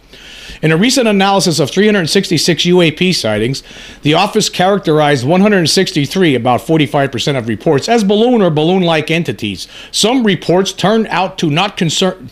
In 0.60 0.72
a 0.72 0.76
recent 0.76 1.06
analysis 1.06 1.60
of 1.60 1.70
366 1.70 2.64
UAP 2.64 3.14
sightings, 3.14 3.62
the 4.02 4.14
office 4.14 4.48
characterized 4.48 5.24
163, 5.24 6.34
about 6.34 6.60
45% 6.60 7.38
of 7.38 7.46
reports, 7.46 7.88
as 7.88 8.02
balloon 8.02 8.42
or 8.42 8.50
balloon 8.50 8.82
like 8.82 9.12
entities. 9.12 9.68
Some 9.92 10.24
reports 10.24 10.72
turned 10.72 11.06
out 11.06 11.38
to 11.38 11.50
not 11.50 11.76
concern 11.76 12.30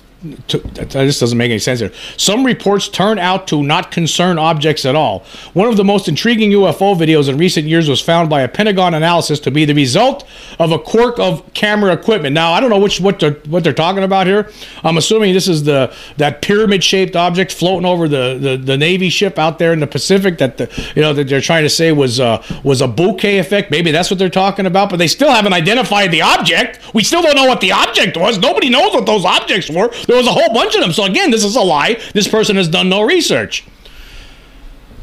to, 0.49 0.59
this 0.59 1.21
doesn't 1.21 1.39
make 1.39 1.51
any 1.51 1.61
sense 1.61 1.79
here. 1.79 1.93
Some 2.17 2.45
reports 2.45 2.89
turn 2.89 3.21
out 3.21 3.47
to 3.49 3.63
not 3.63 3.93
concern 3.93 4.37
objects 4.37 4.85
at 4.85 4.97
all. 4.97 5.25
One 5.53 5.69
of 5.69 5.77
the 5.77 5.85
most 5.85 6.09
intriguing 6.09 6.51
UFO 6.51 6.97
videos 6.97 7.29
in 7.29 7.39
recent 7.39 7.67
years 7.69 7.89
was 7.89 8.01
found 8.01 8.29
by 8.29 8.41
a 8.41 8.49
Pentagon 8.49 8.95
analysis 8.95 9.39
to 9.41 9.53
be 9.53 9.65
the 9.65 9.75
result 9.75 10.29
of 10.59 10.73
a 10.73 10.79
quirk 10.79 11.21
of 11.21 11.53
camera 11.55 11.93
equipment. 11.93 12.35
Now, 12.35 12.53
I 12.53 12.59
don't 12.59 12.71
know 12.71 12.81
which 12.81 13.01
what 13.01 13.21
they're 13.21 13.35
what 13.49 13.63
they're 13.63 13.73
talking 13.73 14.03
about 14.03 14.27
here. 14.27 14.51
I'm 14.83 14.97
assuming 14.97 15.35
this 15.35 15.47
is 15.47 15.63
the 15.63 15.95
that 16.17 16.43
pyramid-shaped 16.43 17.15
object 17.15 17.53
floating 17.53 17.87
over 17.87 18.09
the, 18.09 18.39
the, 18.41 18.57
the 18.57 18.77
Navy 18.77 19.11
ship 19.11 19.39
out 19.39 19.61
there 19.61 19.73
in 19.73 19.79
the 19.79 19.87
Pacific 19.87 20.39
that 20.39 20.57
the 20.57 20.93
you 20.97 21.03
know 21.03 21.13
that 21.13 21.29
they're 21.29 21.41
trying 21.41 21.63
to 21.63 21.71
say 21.71 21.93
was 21.93 22.19
uh, 22.19 22.43
was 22.65 22.83
a 22.83 22.89
bokeh 22.89 23.39
effect. 23.39 23.71
Maybe 23.71 23.93
that's 23.93 24.11
what 24.11 24.19
they're 24.19 24.29
talking 24.29 24.67
about, 24.67 24.91
but 24.91 24.97
they 24.97 25.07
still 25.07 25.31
haven't 25.31 25.53
identified 25.53 26.11
the 26.11 26.23
object. 26.23 26.81
We 26.93 27.05
still 27.05 27.23
don't 27.23 27.37
know 27.37 27.47
what 27.47 27.61
the 27.61 27.71
object 27.71 28.17
was. 28.17 28.39
Nobody 28.39 28.69
knows 28.69 28.93
what 28.95 29.07
those 29.07 29.25
objects 29.25 29.71
were. 29.71 29.91
There 30.09 30.17
was 30.17 30.27
a 30.27 30.33
whole 30.33 30.53
bunch 30.55 30.75
of 30.75 30.81
them. 30.81 30.93
So 30.93 31.05
again, 31.05 31.31
this 31.31 31.45
is 31.45 31.55
a 31.55 31.61
lie. 31.61 32.01
This 32.15 32.27
person 32.27 32.57
has 32.57 32.67
done 32.67 32.89
no 32.89 33.03
research. 33.03 33.65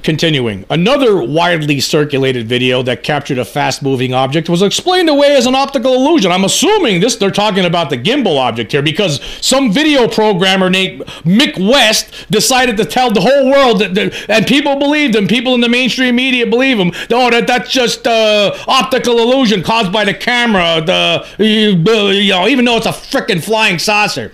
Continuing, 0.02 0.66
another 0.70 1.20
widely 1.20 1.80
circulated 1.80 2.48
video 2.48 2.84
that 2.84 3.02
captured 3.02 3.40
a 3.40 3.46
fast-moving 3.46 4.14
object 4.14 4.50
was 4.50 4.62
explained 4.62 5.10
away 5.10 5.36
as 5.36 5.48
an 5.48 5.56
optical 5.56 5.96
illusion. 5.96 6.32
I'm 6.32 6.44
assuming 6.44 7.02
this 7.02 7.16
they're 7.16 7.32
talking 7.32 7.66
about 7.66 7.90
the 7.90 7.98
gimbal 7.98 8.38
object 8.38 8.72
here 8.72 8.84
because 8.84 9.20
some 9.42 9.72
video 9.72 10.08
programmer 10.08 10.70
named 10.70 11.02
Mick 11.24 11.58
West 11.58 12.28
decided 12.30 12.78
to 12.78 12.86
tell 12.86 13.12
the 13.12 13.22
whole 13.22 13.50
world 13.50 13.80
that, 13.80 13.96
that 13.96 14.30
and 14.30 14.46
people 14.46 14.76
believed 14.76 15.16
him. 15.16 15.28
People 15.28 15.56
in 15.56 15.62
the 15.62 15.70
mainstream 15.70 16.16
media 16.16 16.46
believe 16.46 16.78
him. 16.78 16.92
Oh, 17.10 17.32
that 17.32 17.48
that's 17.48 17.72
just 17.72 18.06
uh, 18.06 18.56
optical 18.68 19.18
illusion 19.18 19.64
caused 19.64 19.92
by 19.92 20.06
the 20.06 20.14
camera. 20.14 20.84
The 20.86 21.26
you 21.40 22.30
know, 22.30 22.48
even 22.48 22.66
though 22.66 22.78
it's 22.78 22.86
a 22.86 22.90
freaking 22.90 23.44
flying 23.44 23.80
saucer. 23.80 24.32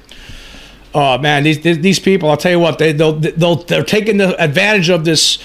Oh 0.94 1.18
man, 1.18 1.44
these 1.44 1.62
these 1.62 2.00
people! 2.00 2.30
I'll 2.30 2.36
tell 2.36 2.52
you 2.52 2.60
what, 2.60 2.78
they 2.78 2.92
they'll, 2.92 3.14
they'll 3.14 3.56
they're 3.56 3.84
taking 3.84 4.18
the 4.18 4.36
advantage 4.42 4.90
of 4.90 5.06
this 5.06 5.40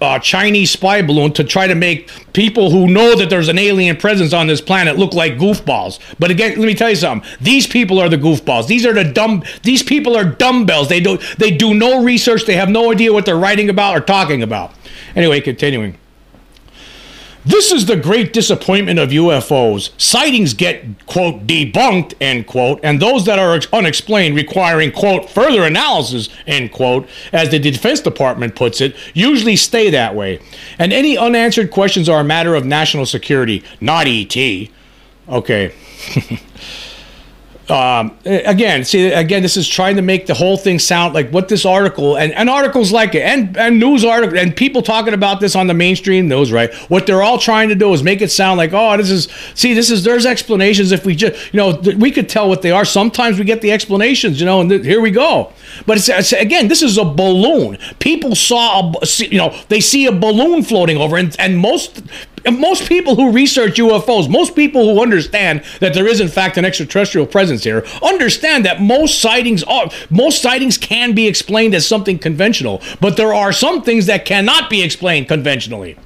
uh, 0.00 0.18
Chinese 0.18 0.70
spy 0.70 1.02
balloon 1.02 1.34
to 1.34 1.44
try 1.44 1.66
to 1.66 1.74
make 1.74 2.10
people 2.32 2.70
who 2.70 2.88
know 2.88 3.14
that 3.14 3.28
there's 3.28 3.48
an 3.48 3.58
alien 3.58 3.96
presence 3.96 4.32
on 4.32 4.46
this 4.46 4.62
planet 4.62 4.96
look 4.96 5.12
like 5.12 5.34
goofballs. 5.34 5.98
But 6.18 6.30
again, 6.30 6.58
let 6.58 6.66
me 6.66 6.74
tell 6.74 6.88
you 6.88 6.96
something: 6.96 7.28
these 7.42 7.66
people 7.66 7.98
are 7.98 8.08
the 8.08 8.16
goofballs. 8.16 8.68
These 8.68 8.86
are 8.86 8.94
the 8.94 9.04
dumb. 9.04 9.42
These 9.64 9.82
people 9.82 10.16
are 10.16 10.24
dumbbells. 10.24 10.88
They 10.88 11.00
do 11.00 11.18
they 11.36 11.50
do 11.50 11.74
no 11.74 12.02
research. 12.02 12.46
They 12.46 12.56
have 12.56 12.70
no 12.70 12.90
idea 12.90 13.12
what 13.12 13.26
they're 13.26 13.36
writing 13.36 13.68
about 13.68 13.98
or 13.98 14.00
talking 14.00 14.42
about. 14.42 14.72
Anyway, 15.14 15.42
continuing. 15.42 15.99
This 17.44 17.72
is 17.72 17.86
the 17.86 17.96
great 17.96 18.34
disappointment 18.34 18.98
of 18.98 19.10
UFOs. 19.10 19.98
Sightings 19.98 20.52
get, 20.52 20.84
quote, 21.06 21.46
debunked, 21.46 22.14
end 22.20 22.46
quote, 22.46 22.80
and 22.82 23.00
those 23.00 23.24
that 23.24 23.38
are 23.38 23.58
unexplained 23.72 24.36
requiring, 24.36 24.92
quote, 24.92 25.30
further 25.30 25.64
analysis, 25.64 26.28
end 26.46 26.70
quote, 26.70 27.08
as 27.32 27.48
the 27.48 27.58
Defense 27.58 28.00
Department 28.00 28.54
puts 28.54 28.82
it, 28.82 28.94
usually 29.14 29.56
stay 29.56 29.88
that 29.90 30.14
way. 30.14 30.38
And 30.78 30.92
any 30.92 31.16
unanswered 31.16 31.70
questions 31.70 32.08
are 32.10 32.20
a 32.20 32.24
matter 32.24 32.54
of 32.54 32.66
national 32.66 33.06
security, 33.06 33.64
not 33.80 34.06
ET. 34.06 34.68
Okay. 35.28 35.72
um, 37.70 38.16
again, 38.24 38.84
see, 38.84 39.12
again, 39.12 39.42
this 39.42 39.56
is 39.56 39.68
trying 39.68 39.96
to 39.96 40.02
make 40.02 40.26
the 40.26 40.34
whole 40.34 40.56
thing 40.56 40.78
sound 40.78 41.14
like 41.14 41.30
what 41.30 41.48
this 41.48 41.64
article 41.64 42.16
and, 42.16 42.32
and 42.32 42.50
articles 42.50 42.92
like 42.92 43.14
it 43.14 43.22
and, 43.22 43.56
and 43.56 43.78
news 43.78 44.04
article 44.04 44.36
and 44.38 44.54
people 44.54 44.82
talking 44.82 45.14
about 45.14 45.40
this 45.40 45.56
on 45.56 45.66
the 45.66 45.74
mainstream 45.74 46.28
news, 46.28 46.52
right? 46.52 46.74
What 46.90 47.06
they're 47.06 47.22
all 47.22 47.38
trying 47.38 47.68
to 47.68 47.74
do 47.74 47.92
is 47.92 48.02
make 48.02 48.20
it 48.20 48.30
sound 48.30 48.58
like, 48.58 48.72
oh, 48.72 48.96
this 48.96 49.10
is, 49.10 49.28
see, 49.54 49.74
this 49.74 49.90
is, 49.90 50.04
there's 50.04 50.26
explanations. 50.26 50.92
If 50.92 51.06
we 51.06 51.14
just, 51.14 51.52
you 51.54 51.58
know, 51.58 51.80
th- 51.80 51.96
we 51.96 52.10
could 52.10 52.28
tell 52.28 52.48
what 52.48 52.62
they 52.62 52.70
are. 52.70 52.84
Sometimes 52.84 53.38
we 53.38 53.44
get 53.44 53.60
the 53.60 53.72
explanations, 53.72 54.40
you 54.40 54.46
know, 54.46 54.60
and 54.60 54.68
th- 54.68 54.84
here 54.84 55.00
we 55.00 55.10
go. 55.10 55.52
But 55.86 55.96
it's, 55.96 56.08
it's, 56.08 56.32
again, 56.32 56.68
this 56.68 56.82
is 56.82 56.98
a 56.98 57.04
balloon. 57.04 57.78
People 58.00 58.34
saw, 58.34 58.92
a, 58.92 59.06
you 59.18 59.38
know, 59.38 59.56
they 59.68 59.80
see 59.80 60.06
a 60.06 60.12
balloon 60.12 60.62
floating 60.62 60.96
over, 60.96 61.16
and, 61.16 61.34
and 61.38 61.58
most 61.58 62.02
most 62.50 62.88
people 62.88 63.16
who 63.16 63.32
research 63.32 63.74
UFOs, 63.74 64.28
most 64.28 64.54
people 64.54 64.94
who 64.94 65.02
understand 65.02 65.62
that 65.80 65.94
there 65.94 66.06
is 66.06 66.20
in 66.20 66.28
fact 66.28 66.56
an 66.56 66.64
extraterrestrial 66.64 67.26
presence 67.26 67.64
here, 67.64 67.84
understand 68.02 68.64
that 68.64 68.80
most 68.80 69.20
sightings 69.20 69.62
are 69.64 69.90
most 70.08 70.42
sightings 70.42 70.78
can 70.78 71.14
be 71.14 71.26
explained 71.26 71.74
as 71.74 71.86
something 71.86 72.18
conventional, 72.18 72.82
but 73.00 73.16
there 73.16 73.34
are 73.34 73.52
some 73.52 73.82
things 73.82 74.06
that 74.06 74.24
cannot 74.24 74.70
be 74.70 74.82
explained 74.82 75.28
conventionally. 75.28 75.96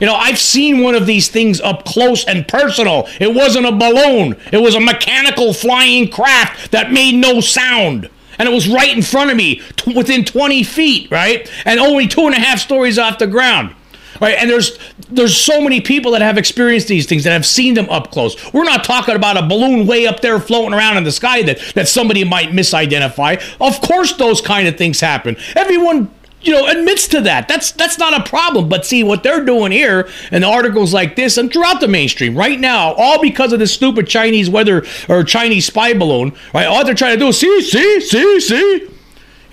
You 0.00 0.06
know, 0.06 0.14
I've 0.14 0.38
seen 0.38 0.82
one 0.82 0.94
of 0.94 1.06
these 1.06 1.28
things 1.28 1.60
up 1.60 1.84
close 1.84 2.24
and 2.24 2.46
personal. 2.48 3.06
It 3.20 3.32
wasn't 3.32 3.66
a 3.66 3.72
balloon. 3.72 4.36
It 4.52 4.60
was 4.60 4.74
a 4.74 4.80
mechanical 4.80 5.52
flying 5.52 6.08
craft 6.08 6.72
that 6.72 6.92
made 6.92 7.14
no 7.14 7.40
sound. 7.40 8.10
And 8.38 8.48
it 8.48 8.52
was 8.52 8.68
right 8.68 8.94
in 8.94 9.02
front 9.02 9.30
of 9.30 9.36
me, 9.36 9.62
t- 9.76 9.94
within 9.94 10.24
20 10.24 10.64
feet, 10.64 11.10
right? 11.10 11.48
And 11.64 11.78
only 11.78 12.08
two 12.08 12.26
and 12.26 12.34
a 12.34 12.40
half 12.40 12.58
stories 12.58 12.98
off 12.98 13.18
the 13.18 13.28
ground. 13.28 13.74
Right, 14.20 14.36
and 14.38 14.48
there's 14.48 14.78
there's 15.10 15.36
so 15.36 15.60
many 15.60 15.80
people 15.80 16.12
that 16.12 16.22
have 16.22 16.38
experienced 16.38 16.88
these 16.88 17.06
things 17.06 17.24
that 17.24 17.32
have 17.32 17.46
seen 17.46 17.74
them 17.74 17.88
up 17.90 18.10
close. 18.10 18.52
We're 18.52 18.64
not 18.64 18.84
talking 18.84 19.16
about 19.16 19.36
a 19.36 19.46
balloon 19.46 19.86
way 19.86 20.06
up 20.06 20.20
there 20.20 20.38
floating 20.38 20.74
around 20.74 20.96
in 20.96 21.04
the 21.04 21.12
sky 21.12 21.42
that 21.42 21.58
that 21.74 21.88
somebody 21.88 22.24
might 22.24 22.50
misidentify. 22.50 23.42
Of 23.60 23.80
course, 23.80 24.12
those 24.14 24.40
kind 24.40 24.68
of 24.68 24.76
things 24.76 25.00
happen. 25.00 25.36
Everyone 25.56 26.10
you 26.44 26.52
know 26.52 26.66
admits 26.66 27.08
to 27.08 27.20
that 27.22 27.48
that's 27.48 27.72
that's 27.72 27.98
not 27.98 28.18
a 28.18 28.28
problem 28.28 28.68
but 28.68 28.84
see 28.84 29.02
what 29.02 29.22
they're 29.22 29.44
doing 29.44 29.72
here 29.72 30.08
in 30.30 30.44
articles 30.44 30.92
like 30.92 31.16
this 31.16 31.38
and 31.38 31.50
throughout 31.50 31.80
the 31.80 31.88
mainstream 31.88 32.36
right 32.36 32.60
now 32.60 32.92
all 32.94 33.20
because 33.20 33.52
of 33.52 33.58
this 33.58 33.72
stupid 33.72 34.06
chinese 34.06 34.50
weather 34.50 34.84
or 35.08 35.24
chinese 35.24 35.66
spy 35.66 35.94
balloon 35.94 36.32
right 36.52 36.66
all 36.66 36.84
they're 36.84 36.94
trying 36.94 37.14
to 37.14 37.18
do 37.18 37.28
is 37.28 37.38
see 37.40 37.62
see 37.62 38.00
see 38.00 38.40
see 38.40 38.93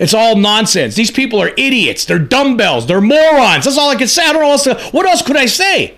it's 0.02 0.14
all 0.14 0.34
nonsense. 0.34 0.96
These 0.96 1.12
people 1.12 1.40
are 1.40 1.52
idiots. 1.56 2.04
They're 2.04 2.18
dumbbells. 2.18 2.88
They're 2.88 3.00
morons. 3.00 3.64
That's 3.66 3.78
all 3.78 3.90
I 3.90 3.94
can 3.94 4.08
say. 4.08 4.24
I 4.24 4.32
don't 4.32 4.42
know 4.42 4.48
what 4.48 4.66
else. 4.66 4.92
what 4.92 5.06
else 5.06 5.22
could 5.22 5.36
I 5.36 5.46
say? 5.46 5.96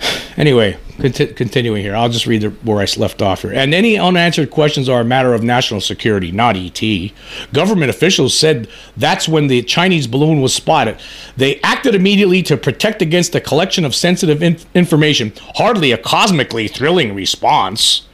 Anyway, 0.36 0.78
conti- 0.98 1.34
continuing 1.34 1.82
here, 1.82 1.94
I'll 1.94 2.08
just 2.08 2.26
read 2.26 2.40
the, 2.40 2.48
where 2.48 2.78
I 2.78 2.86
left 2.96 3.20
off 3.20 3.42
here. 3.42 3.52
And 3.52 3.74
any 3.74 3.98
unanswered 3.98 4.50
questions 4.50 4.88
are 4.88 5.02
a 5.02 5.04
matter 5.04 5.34
of 5.34 5.42
national 5.42 5.82
security, 5.82 6.32
not 6.32 6.56
ET. 6.56 7.12
Government 7.52 7.90
officials 7.90 8.34
said 8.34 8.66
that's 8.96 9.28
when 9.28 9.48
the 9.48 9.62
Chinese 9.62 10.06
balloon 10.06 10.40
was 10.40 10.54
spotted. 10.54 10.98
They 11.36 11.60
acted 11.60 11.94
immediately 11.94 12.42
to 12.44 12.56
protect 12.56 13.02
against 13.02 13.32
the 13.32 13.40
collection 13.42 13.84
of 13.84 13.94
sensitive 13.94 14.42
in- 14.42 14.56
information. 14.74 15.34
Hardly 15.56 15.92
a 15.92 15.98
cosmically 15.98 16.68
thrilling 16.68 17.14
response. 17.14 18.08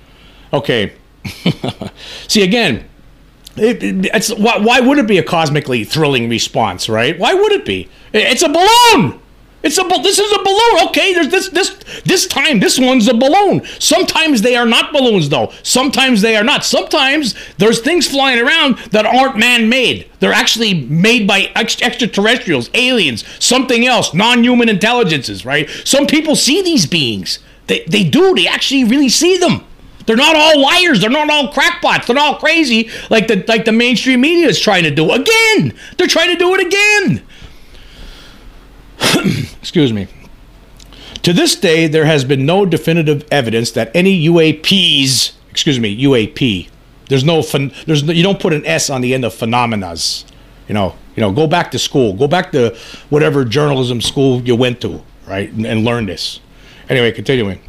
Okay. 0.53 0.95
See, 2.27 2.43
again, 2.43 2.89
it, 3.57 3.83
it, 3.83 4.07
it's 4.15 4.33
why, 4.33 4.59
why 4.59 4.81
would 4.81 4.99
it 4.99 5.07
be 5.07 5.19
a 5.19 5.23
cosmically 5.23 5.85
thrilling 5.85 6.29
response, 6.29 6.89
right? 6.89 7.19
Why 7.19 7.35
would 7.35 7.53
it 7.53 7.65
be? 7.65 7.89
It's 8.13 8.43
a 8.43 8.49
balloon. 8.49 9.21
It's 9.67 9.79
a 9.79 9.83
this 9.83 10.19
is 10.21 10.33
a 10.33 10.39
balloon. 10.45 10.89
Okay, 10.89 11.13
there's 11.13 11.29
this 11.29 11.49
this 11.49 12.03
this 12.05 12.27
time 12.29 12.61
this 12.61 12.79
one's 12.79 13.09
a 13.09 13.15
balloon. 13.15 13.63
Sometimes 13.81 14.43
they 14.43 14.55
are 14.55 14.65
not 14.65 14.93
balloons 14.93 15.29
though. 15.29 15.53
Sometimes 15.65 16.23
they 16.23 16.37
are 16.37 16.45
not. 16.45 16.65
Sometimes 16.65 17.35
there's 17.59 17.81
things 17.81 18.07
flying 18.07 18.39
around 18.39 18.79
that 18.93 19.07
aren't 19.07 19.37
man-made. 19.37 20.09
They're 20.21 20.33
actually 20.33 20.75
made 20.85 21.27
by 21.27 21.51
ex- 21.57 21.83
extraterrestrials, 21.83 22.71
aliens, 22.75 23.25
something 23.45 23.87
else, 23.87 24.15
non-human 24.15 24.69
intelligences, 24.69 25.45
right? 25.45 25.69
Some 25.85 26.07
people 26.07 26.37
see 26.37 26.63
these 26.63 26.87
beings. 26.87 27.41
They 27.67 27.83
they 27.89 28.05
do. 28.05 28.37
They 28.37 28.47
actually 28.47 28.85
really 28.85 29.09
see 29.09 29.37
them. 29.37 29.65
They're 30.07 30.17
not 30.17 30.37
all 30.37 30.61
liars. 30.61 31.01
They're 31.01 31.11
not 31.11 31.29
all 31.29 31.53
crackpots. 31.53 32.07
They're 32.07 32.17
not 32.17 32.35
all 32.35 32.39
crazy 32.39 32.91
like 33.11 33.29
the 33.29 33.45
like 33.49 33.65
the 33.65 33.73
mainstream 33.73 34.21
media 34.21 34.49
is 34.49 34.61
trying 34.61 34.85
to 34.85 34.91
do. 34.91 35.11
Again, 35.11 35.75
they're 35.99 36.07
trying 36.07 36.31
to 36.31 36.37
do 36.37 36.55
it 36.55 36.67
again. 36.67 37.23
Excuse 39.61 39.93
me. 39.93 40.09
To 41.23 41.33
this 41.33 41.57
day, 41.57 41.89
there 41.89 42.05
has 42.05 42.25
been 42.25 42.47
no 42.47 42.65
definitive 42.65 43.27
evidence 43.33 43.73
that 43.73 43.91
any 43.95 44.27
UAPs, 44.29 45.33
excuse 45.51 45.81
me, 45.81 46.01
UAP. 46.05 46.69
There's 47.09 47.25
no, 47.25 47.43
there's 47.43 48.05
no, 48.05 48.13
you 48.13 48.23
don't 48.23 48.39
put 48.39 48.53
an 48.53 48.65
S 48.65 48.91
on 48.91 49.01
the 49.01 49.13
end 49.13 49.25
of 49.25 49.35
phenomenas. 49.35 50.25
You 50.69 50.75
know, 50.75 50.95
you 51.17 51.21
know, 51.21 51.33
go 51.33 51.49
back 51.49 51.73
to 51.73 51.81
school, 51.81 52.13
go 52.13 52.29
back 52.29 52.53
to 52.53 52.77
whatever 53.11 53.45
journalism 53.45 54.01
school 54.01 54.41
you 54.43 54.55
went 54.55 54.81
to, 54.83 55.03
right, 55.27 55.51
and, 55.51 55.67
and 55.67 55.85
learn 55.85 56.07
this. 56.07 56.39
Anyway, 56.89 57.11
continuing. 57.11 57.61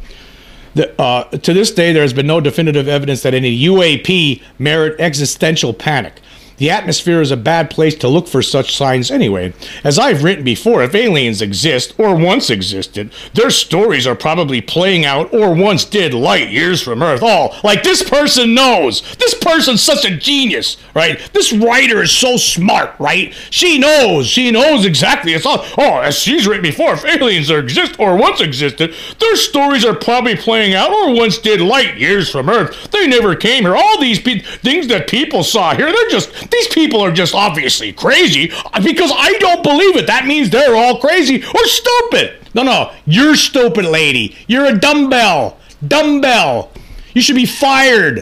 Uh, 0.78 1.24
to 1.24 1.52
this 1.52 1.70
day, 1.70 1.92
there 1.92 2.02
has 2.02 2.12
been 2.12 2.26
no 2.26 2.40
definitive 2.40 2.88
evidence 2.88 3.22
that 3.22 3.34
any 3.34 3.64
UAP 3.64 4.42
merit 4.58 5.00
existential 5.00 5.72
panic. 5.72 6.20
The 6.58 6.70
atmosphere 6.70 7.20
is 7.20 7.30
a 7.30 7.36
bad 7.36 7.70
place 7.70 7.94
to 7.96 8.08
look 8.08 8.26
for 8.26 8.42
such 8.42 8.76
signs 8.76 9.10
anyway. 9.10 9.54
As 9.84 9.98
I've 9.98 10.24
written 10.24 10.44
before, 10.44 10.82
if 10.82 10.94
aliens 10.94 11.40
exist, 11.40 11.94
or 11.98 12.16
once 12.16 12.50
existed, 12.50 13.12
their 13.34 13.50
stories 13.50 14.06
are 14.06 14.16
probably 14.16 14.60
playing 14.60 15.04
out 15.04 15.32
or 15.32 15.54
once 15.54 15.84
did 15.84 16.12
light 16.14 16.50
years 16.50 16.82
from 16.82 17.02
Earth. 17.02 17.20
Oh, 17.22 17.58
like 17.62 17.84
this 17.84 18.02
person 18.02 18.54
knows. 18.54 19.02
This 19.16 19.34
person's 19.34 19.82
such 19.82 20.04
a 20.04 20.16
genius, 20.16 20.76
right? 20.94 21.18
This 21.32 21.52
writer 21.52 22.02
is 22.02 22.10
so 22.10 22.36
smart, 22.36 22.94
right? 22.98 23.32
She 23.50 23.78
knows. 23.78 24.26
She 24.26 24.50
knows 24.50 24.84
exactly. 24.84 25.34
It's 25.34 25.46
all, 25.46 25.64
oh, 25.78 25.98
as 25.98 26.18
she's 26.18 26.46
written 26.46 26.62
before, 26.62 26.94
if 26.94 27.04
aliens 27.04 27.50
exist 27.50 27.98
or 28.00 28.16
once 28.16 28.40
existed, 28.40 28.94
their 29.20 29.36
stories 29.36 29.84
are 29.84 29.94
probably 29.94 30.36
playing 30.36 30.74
out 30.74 30.90
or 30.90 31.14
once 31.14 31.38
did 31.38 31.60
light 31.60 31.96
years 31.98 32.28
from 32.28 32.48
Earth. 32.50 32.90
They 32.90 33.06
never 33.06 33.36
came 33.36 33.62
here. 33.62 33.76
All 33.76 34.00
these 34.00 34.18
pe- 34.18 34.40
things 34.40 34.88
that 34.88 35.08
people 35.08 35.44
saw 35.44 35.74
here, 35.74 35.86
they're 35.92 36.10
just, 36.10 36.47
these 36.50 36.68
people 36.68 37.00
are 37.00 37.12
just 37.12 37.34
obviously 37.34 37.92
crazy 37.92 38.50
uh, 38.52 38.82
because 38.82 39.12
I 39.14 39.32
don't 39.38 39.62
believe 39.62 39.96
it. 39.96 40.06
That 40.06 40.26
means 40.26 40.50
they're 40.50 40.76
all 40.76 40.98
crazy 40.98 41.42
or 41.42 41.64
stupid. 41.66 42.38
No, 42.54 42.62
no, 42.62 42.92
you're 43.06 43.36
stupid, 43.36 43.84
lady. 43.84 44.36
You're 44.46 44.66
a 44.66 44.78
dumbbell. 44.78 45.58
Dumbbell. 45.86 46.72
You 47.14 47.22
should 47.22 47.36
be 47.36 47.46
fired. 47.46 48.20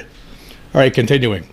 All 0.75 0.81
right, 0.81 0.93
continuing. 0.93 1.47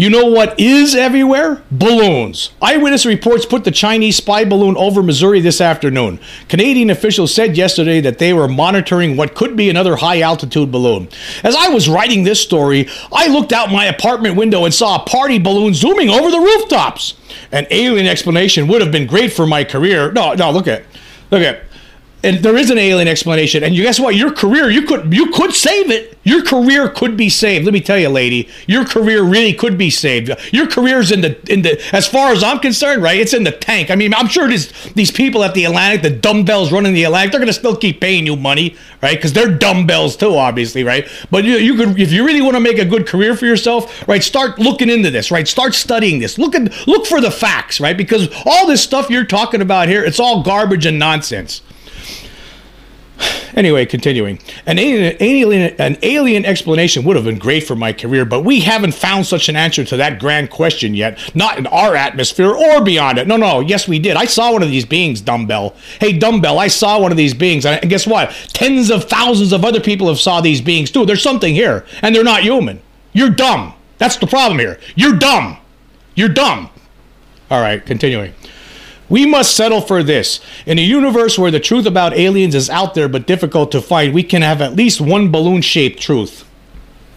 You 0.00 0.08
know 0.08 0.24
what 0.24 0.58
is 0.58 0.94
everywhere? 0.94 1.62
Balloons. 1.70 2.52
Eyewitness 2.62 3.04
reports 3.04 3.44
put 3.44 3.64
the 3.64 3.70
Chinese 3.70 4.16
spy 4.16 4.46
balloon 4.46 4.74
over 4.78 5.02
Missouri 5.02 5.42
this 5.42 5.60
afternoon. 5.60 6.18
Canadian 6.48 6.88
officials 6.88 7.34
said 7.34 7.54
yesterday 7.54 8.00
that 8.00 8.16
they 8.16 8.32
were 8.32 8.48
monitoring 8.48 9.18
what 9.18 9.34
could 9.34 9.56
be 9.56 9.68
another 9.68 9.96
high 9.96 10.22
altitude 10.22 10.72
balloon. 10.72 11.10
As 11.44 11.54
I 11.54 11.68
was 11.68 11.86
writing 11.86 12.22
this 12.22 12.40
story, 12.40 12.88
I 13.12 13.28
looked 13.28 13.52
out 13.52 13.70
my 13.70 13.84
apartment 13.84 14.36
window 14.36 14.64
and 14.64 14.72
saw 14.72 14.96
a 14.96 15.06
party 15.06 15.38
balloon 15.38 15.74
zooming 15.74 16.08
over 16.08 16.30
the 16.30 16.40
rooftops. 16.40 17.12
An 17.52 17.66
alien 17.70 18.06
explanation 18.06 18.68
would 18.68 18.80
have 18.80 18.90
been 18.90 19.06
great 19.06 19.34
for 19.34 19.46
my 19.46 19.64
career. 19.64 20.12
No, 20.12 20.32
no, 20.32 20.50
look 20.50 20.66
at, 20.66 20.84
look 21.30 21.42
at 21.42 21.69
and 22.22 22.38
there 22.40 22.56
is 22.56 22.70
an 22.70 22.78
alien 22.78 23.08
explanation. 23.08 23.64
And 23.64 23.74
you 23.74 23.82
guess 23.82 23.98
what? 23.98 24.14
Your 24.14 24.32
career, 24.32 24.70
you 24.70 24.82
could 24.82 25.12
you 25.12 25.30
could 25.30 25.54
save 25.54 25.90
it. 25.90 26.18
Your 26.22 26.44
career 26.44 26.88
could 26.88 27.16
be 27.16 27.30
saved. 27.30 27.64
Let 27.64 27.72
me 27.72 27.80
tell 27.80 27.98
you, 27.98 28.10
lady, 28.10 28.48
your 28.66 28.84
career 28.84 29.22
really 29.22 29.54
could 29.54 29.78
be 29.78 29.88
saved. 29.88 30.30
Your 30.52 30.66
career's 30.66 31.10
in 31.10 31.22
the 31.22 31.52
in 31.52 31.62
the 31.62 31.82
as 31.94 32.06
far 32.06 32.32
as 32.32 32.42
I'm 32.42 32.58
concerned, 32.58 33.02
right? 33.02 33.18
It's 33.18 33.32
in 33.32 33.44
the 33.44 33.52
tank. 33.52 33.90
I 33.90 33.94
mean, 33.94 34.12
I'm 34.12 34.28
sure 34.28 34.46
these 34.46 34.70
these 34.92 35.10
people 35.10 35.42
at 35.44 35.54
the 35.54 35.64
Atlantic, 35.64 36.02
the 36.02 36.10
dumbbells 36.10 36.72
running 36.72 36.92
the 36.92 37.04
Atlantic, 37.04 37.32
they're 37.32 37.40
gonna 37.40 37.52
still 37.54 37.76
keep 37.76 38.00
paying 38.00 38.26
you 38.26 38.36
money, 38.36 38.76
right? 39.02 39.16
Because 39.16 39.32
they're 39.32 39.50
dumbbells 39.56 40.16
too, 40.16 40.36
obviously, 40.36 40.84
right? 40.84 41.08
But 41.30 41.44
you, 41.44 41.56
you 41.56 41.74
could 41.74 41.98
if 41.98 42.12
you 42.12 42.26
really 42.26 42.42
want 42.42 42.54
to 42.54 42.60
make 42.60 42.78
a 42.78 42.84
good 42.84 43.06
career 43.06 43.34
for 43.34 43.46
yourself, 43.46 44.06
right? 44.06 44.22
Start 44.22 44.58
looking 44.58 44.90
into 44.90 45.10
this, 45.10 45.30
right? 45.30 45.48
Start 45.48 45.74
studying 45.74 46.18
this. 46.18 46.36
Look 46.36 46.54
at 46.54 46.86
look 46.86 47.06
for 47.06 47.22
the 47.22 47.30
facts, 47.30 47.80
right? 47.80 47.96
Because 47.96 48.28
all 48.44 48.66
this 48.66 48.82
stuff 48.82 49.08
you're 49.08 49.24
talking 49.24 49.62
about 49.62 49.88
here, 49.88 50.04
it's 50.04 50.20
all 50.20 50.42
garbage 50.42 50.84
and 50.84 50.98
nonsense. 50.98 51.62
Anyway, 53.56 53.84
continuing. 53.84 54.38
An 54.66 54.78
alien, 54.78 55.74
an 55.78 55.98
alien 56.02 56.44
explanation 56.44 57.04
would 57.04 57.16
have 57.16 57.24
been 57.24 57.38
great 57.38 57.64
for 57.64 57.74
my 57.74 57.92
career, 57.92 58.24
but 58.24 58.42
we 58.42 58.60
haven't 58.60 58.94
found 58.94 59.26
such 59.26 59.48
an 59.48 59.56
answer 59.56 59.84
to 59.84 59.96
that 59.96 60.18
grand 60.18 60.50
question 60.50 60.94
yet. 60.94 61.18
Not 61.34 61.58
in 61.58 61.66
our 61.66 61.96
atmosphere 61.96 62.54
or 62.54 62.82
beyond 62.82 63.18
it. 63.18 63.26
No, 63.26 63.36
no. 63.36 63.60
Yes, 63.60 63.88
we 63.88 63.98
did. 63.98 64.16
I 64.16 64.24
saw 64.24 64.52
one 64.52 64.62
of 64.62 64.70
these 64.70 64.84
beings, 64.84 65.20
Dumbbell. 65.20 65.74
Hey, 65.98 66.16
Dumbbell, 66.16 66.58
I 66.58 66.68
saw 66.68 67.00
one 67.00 67.10
of 67.10 67.16
these 67.16 67.34
beings. 67.34 67.66
And 67.66 67.90
guess 67.90 68.06
what? 68.06 68.30
Tens 68.52 68.90
of 68.90 69.04
thousands 69.04 69.52
of 69.52 69.64
other 69.64 69.80
people 69.80 70.08
have 70.08 70.20
saw 70.20 70.40
these 70.40 70.60
beings 70.60 70.90
too. 70.90 71.04
There's 71.04 71.22
something 71.22 71.54
here, 71.54 71.84
and 72.02 72.14
they're 72.14 72.24
not 72.24 72.42
human. 72.42 72.80
You're 73.12 73.30
dumb. 73.30 73.74
That's 73.98 74.16
the 74.16 74.26
problem 74.26 74.58
here. 74.58 74.78
You're 74.94 75.16
dumb. 75.16 75.58
You're 76.14 76.28
dumb. 76.28 76.70
All 77.50 77.60
right, 77.60 77.84
continuing. 77.84 78.32
We 79.10 79.26
must 79.26 79.54
settle 79.54 79.80
for 79.80 80.02
this. 80.02 80.40
In 80.64 80.78
a 80.78 80.82
universe 80.82 81.38
where 81.38 81.50
the 81.50 81.60
truth 81.60 81.84
about 81.84 82.14
aliens 82.14 82.54
is 82.54 82.70
out 82.70 82.94
there 82.94 83.08
but 83.08 83.26
difficult 83.26 83.72
to 83.72 83.82
find, 83.82 84.14
we 84.14 84.22
can 84.22 84.40
have 84.40 84.62
at 84.62 84.76
least 84.76 85.00
one 85.00 85.30
balloon 85.30 85.60
shaped 85.60 86.00
truth 86.00 86.46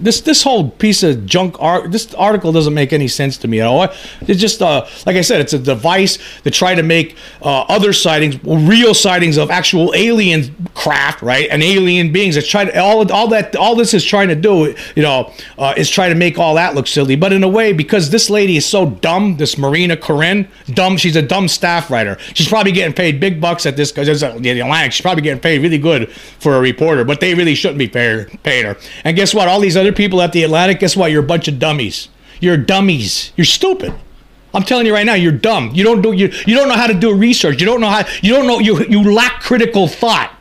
this 0.04 0.22
this 0.22 0.44
whole 0.44 0.70
piece 0.70 1.02
of 1.04 1.26
junk 1.26 1.56
art 1.60 1.92
this 1.92 2.14
article 2.16 2.52
doesn't 2.52 2.74
make 2.74 2.94
any 2.94 3.08
sense 3.08 3.38
to 3.38 3.48
me 3.48 3.62
at 3.62 3.68
all. 3.68 3.84
It's 4.28 4.40
just 4.40 4.62
uh, 4.62 4.86
like 5.06 5.16
i 5.16 5.22
said 5.22 5.42
it's 5.42 5.54
a 5.54 5.60
device 5.60 6.18
to 6.44 6.52
try 6.52 6.76
to 6.76 6.84
make 6.84 7.16
uh, 7.42 7.62
other 7.62 7.94
sightings 7.94 8.38
real 8.44 8.94
sightings 8.94 9.38
of 9.38 9.50
actual 9.50 9.94
alien 9.96 10.70
craft 10.74 11.22
right? 11.22 11.48
And 11.50 11.64
alien 11.64 12.12
beings 12.12 12.36
it's 12.36 12.48
trying 12.48 12.68
to 12.68 12.80
all, 12.80 13.10
all 13.12 13.28
that 13.30 13.56
all 13.56 13.76
this 13.76 13.94
is 13.94 14.04
trying 14.04 14.28
to 14.28 14.36
do 14.36 14.76
you 14.96 15.04
know 15.04 15.32
uh, 15.58 15.74
is 15.78 15.90
try 15.90 16.10
to 16.10 16.16
make 16.16 16.38
all 16.38 16.56
that 16.56 16.76
look 16.76 16.88
silly. 16.88 17.16
But 17.16 17.34
in 17.34 17.44
a 17.44 17.50
way 17.50 17.74
because 17.74 18.10
this 18.10 18.30
lady 18.30 18.58
is 18.58 18.66
so 18.66 18.90
dumb 18.90 19.38
this 19.38 19.58
marina 19.58 19.96
Koren, 19.96 20.48
dumb 20.68 20.98
she's 20.98 21.16
a 21.16 21.22
dumb 21.22 21.48
staff 21.48 21.90
writer. 21.90 22.18
She's 22.34 22.50
probably 22.50 22.74
getting 22.74 22.94
paid 22.94 23.20
big 23.20 23.40
bucks 23.40 23.66
at 23.66 23.78
this 23.78 23.92
because 23.92 24.20
the 24.20 24.60
atlantic 24.60 24.92
she's 24.92 25.02
probably 25.02 25.24
getting 25.24 25.42
paid 25.42 25.62
really 25.62 25.78
good 25.78 26.12
for 26.12 26.56
a 26.56 26.60
reporter 26.60 27.04
but 27.04 27.20
they 27.20 27.34
really 27.34 27.56
shouldn't 27.56 27.80
be 27.80 27.88
paying 27.88 28.66
her. 28.66 28.78
And 29.04 29.16
guess 29.16 29.34
what? 29.34 29.48
All 29.48 29.60
these 29.60 29.78
other 29.78 29.93
people 29.96 30.22
at 30.22 30.32
the 30.32 30.44
Atlantic, 30.44 30.80
guess 30.80 30.96
what? 30.96 31.12
You're 31.12 31.24
a 31.24 31.28
bunch 31.28 31.48
of 31.48 31.60
dummies. 31.60 32.10
You're 32.40 32.58
dummies. 32.58 33.32
You're 33.36 33.46
stupid. 33.46 33.94
I'm 34.54 34.64
telling 34.64 34.86
you 34.86 34.94
right 34.94 35.06
now, 35.06 35.16
you're 35.16 35.32
dumb. 35.32 35.72
You 35.74 35.84
don't 35.84 36.02
do 36.02 36.12
you 36.12 36.32
you 36.46 36.56
don't 36.56 36.68
know 36.68 36.76
how 36.76 36.88
to 36.88 36.94
do 36.94 37.16
research. 37.16 37.60
You 37.60 37.66
don't 37.66 37.82
know 37.82 37.90
how 37.90 38.06
you 38.22 38.34
don't 38.34 38.46
know 38.46 38.60
you 38.60 38.86
you 38.86 39.12
lack 39.12 39.42
critical 39.42 39.88
thought. 39.88 40.32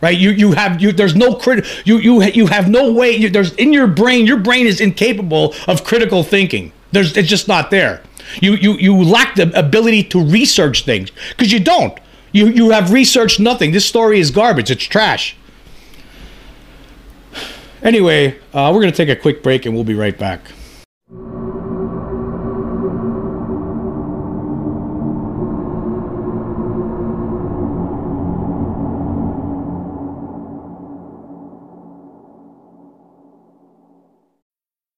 Right? 0.00 0.16
You 0.16 0.30
you 0.30 0.52
have 0.52 0.80
you 0.80 0.92
there's 0.92 1.16
no 1.16 1.34
crit 1.34 1.66
you 1.84 1.98
you 1.98 2.22
you 2.22 2.46
have 2.46 2.68
no 2.68 2.92
way 2.92 3.10
you, 3.12 3.28
there's 3.28 3.52
in 3.54 3.72
your 3.72 3.86
brain 3.86 4.26
your 4.26 4.36
brain 4.36 4.66
is 4.66 4.80
incapable 4.80 5.54
of 5.66 5.82
critical 5.82 6.22
thinking. 6.22 6.72
There's 6.92 7.16
it's 7.16 7.28
just 7.28 7.48
not 7.48 7.70
there. 7.70 8.02
You 8.40 8.54
you 8.54 8.74
you 8.74 9.02
lack 9.02 9.34
the 9.34 9.50
ability 9.58 10.04
to 10.04 10.22
research 10.22 10.84
things 10.84 11.10
because 11.30 11.52
you 11.52 11.60
don't. 11.60 11.98
You 12.32 12.48
you 12.48 12.70
have 12.70 12.92
researched 12.92 13.40
nothing. 13.40 13.72
This 13.72 13.86
story 13.86 14.20
is 14.20 14.30
garbage. 14.30 14.70
It's 14.70 14.84
trash. 14.84 15.36
Anyway, 17.86 18.36
uh, 18.52 18.72
we're 18.74 18.80
going 18.80 18.92
to 18.92 18.96
take 18.96 19.08
a 19.08 19.14
quick 19.14 19.44
break 19.44 19.64
and 19.64 19.72
we'll 19.72 19.84
be 19.84 19.94
right 19.94 20.18
back. 20.18 20.40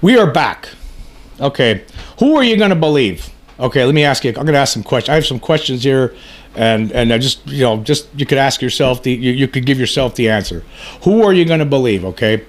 We 0.00 0.18
are 0.18 0.30
back. 0.30 0.68
Okay, 1.40 1.84
who 2.18 2.36
are 2.36 2.42
you 2.42 2.56
going 2.56 2.70
to 2.70 2.76
believe? 2.76 3.30
Okay, 3.60 3.84
let 3.84 3.94
me 3.94 4.04
ask 4.04 4.24
you. 4.24 4.30
I'm 4.30 4.44
going 4.44 4.54
to 4.54 4.58
ask 4.58 4.72
some 4.72 4.82
questions. 4.82 5.10
I 5.10 5.14
have 5.14 5.26
some 5.26 5.40
questions 5.40 5.82
here, 5.84 6.14
and 6.54 6.92
and 6.92 7.12
I 7.12 7.18
just 7.18 7.46
you 7.46 7.62
know 7.62 7.82
just 7.82 8.08
you 8.16 8.26
could 8.26 8.38
ask 8.38 8.62
yourself 8.62 9.02
the 9.02 9.12
you, 9.12 9.32
you 9.32 9.48
could 9.48 9.66
give 9.66 9.78
yourself 9.78 10.14
the 10.14 10.28
answer. 10.28 10.64
Who 11.02 11.22
are 11.22 11.32
you 11.32 11.44
going 11.44 11.60
to 11.60 11.66
believe? 11.66 12.04
Okay, 12.04 12.44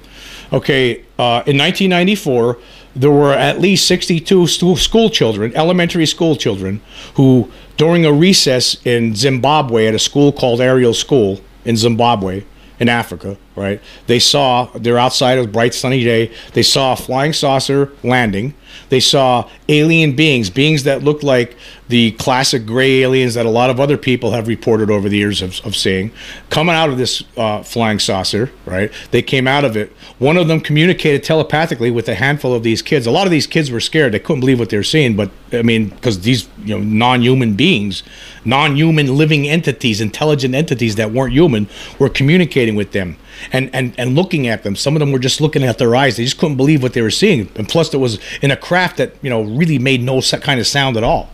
okay. 0.53 0.99
Uh, 1.17 1.43
in 1.45 1.57
1994, 1.57 2.57
there 2.95 3.11
were 3.11 3.33
at 3.33 3.59
least 3.59 3.87
62 3.87 4.47
school, 4.47 4.75
school 4.75 5.09
children, 5.09 5.55
elementary 5.55 6.05
school 6.05 6.35
children, 6.35 6.81
who 7.15 7.51
during 7.77 8.05
a 8.05 8.11
recess 8.11 8.77
in 8.85 9.15
Zimbabwe 9.15 9.87
at 9.87 9.95
a 9.95 9.99
school 9.99 10.31
called 10.31 10.61
Ariel 10.61 10.93
School 10.93 11.41
in 11.65 11.77
Zimbabwe 11.77 12.43
in 12.79 12.89
Africa, 12.89 13.37
right? 13.59 13.81
They 14.07 14.19
saw, 14.19 14.65
they're 14.73 14.97
outside 14.97 15.37
of 15.37 15.45
a 15.45 15.47
bright 15.49 15.73
sunny 15.73 16.03
day. 16.03 16.31
They 16.53 16.63
saw 16.63 16.93
a 16.93 16.95
flying 16.95 17.33
saucer 17.33 17.91
landing. 18.03 18.53
They 18.87 19.01
saw 19.01 19.49
alien 19.67 20.15
beings, 20.15 20.49
beings 20.49 20.83
that 20.83 21.03
looked 21.03 21.23
like 21.23 21.57
the 21.89 22.11
classic 22.13 22.65
gray 22.65 23.01
aliens 23.01 23.33
that 23.33 23.45
a 23.45 23.49
lot 23.49 23.69
of 23.69 23.79
other 23.79 23.97
people 23.97 24.31
have 24.31 24.47
reported 24.47 24.89
over 24.89 25.09
the 25.09 25.17
years 25.17 25.41
of, 25.41 25.59
of 25.65 25.75
seeing, 25.75 26.11
coming 26.49 26.75
out 26.75 26.89
of 26.89 26.97
this 26.97 27.23
uh, 27.35 27.63
flying 27.63 27.99
saucer, 27.99 28.51
right? 28.65 28.91
They 29.11 29.21
came 29.21 29.47
out 29.47 29.65
of 29.65 29.75
it. 29.75 29.91
One 30.19 30.37
of 30.37 30.47
them 30.47 30.61
communicated 30.61 31.23
telepathically 31.23 31.91
with 31.91 32.07
a 32.07 32.15
handful 32.15 32.53
of 32.53 32.63
these 32.63 32.81
kids. 32.81 33.07
A 33.07 33.11
lot 33.11 33.25
of 33.25 33.31
these 33.31 33.47
kids 33.47 33.71
were 33.71 33.79
scared. 33.79 34.13
They 34.13 34.19
couldn't 34.19 34.41
believe 34.41 34.59
what 34.59 34.69
they 34.69 34.77
were 34.77 34.83
seeing, 34.83 35.15
but 35.15 35.31
I 35.51 35.63
mean, 35.63 35.89
because 35.89 36.21
these 36.21 36.47
you 36.63 36.77
know 36.77 36.83
non-human 36.83 37.55
beings, 37.55 38.03
non-human 38.45 39.17
living 39.17 39.47
entities, 39.47 39.99
intelligent 39.99 40.53
entities 40.53 40.95
that 40.95 41.11
weren't 41.11 41.33
human, 41.33 41.67
were 41.97 42.09
communicating 42.09 42.75
with 42.75 42.91
them. 42.91 43.17
And, 43.51 43.69
and, 43.73 43.93
and 43.97 44.15
looking 44.15 44.47
at 44.47 44.63
them. 44.63 44.75
Some 44.75 44.95
of 44.95 44.99
them 44.99 45.11
were 45.11 45.19
just 45.19 45.41
looking 45.41 45.63
at 45.63 45.77
their 45.77 45.95
eyes. 45.95 46.17
They 46.17 46.23
just 46.23 46.37
couldn't 46.37 46.57
believe 46.57 46.83
what 46.83 46.93
they 46.93 47.01
were 47.01 47.11
seeing. 47.11 47.51
And 47.55 47.67
plus, 47.67 47.93
it 47.93 47.97
was 47.97 48.19
in 48.41 48.51
a 48.51 48.57
craft 48.57 48.97
that, 48.97 49.15
you 49.21 49.29
know, 49.29 49.41
really 49.41 49.79
made 49.79 50.01
no 50.01 50.21
kind 50.21 50.59
of 50.59 50.67
sound 50.67 50.97
at 50.97 51.03
all. 51.03 51.29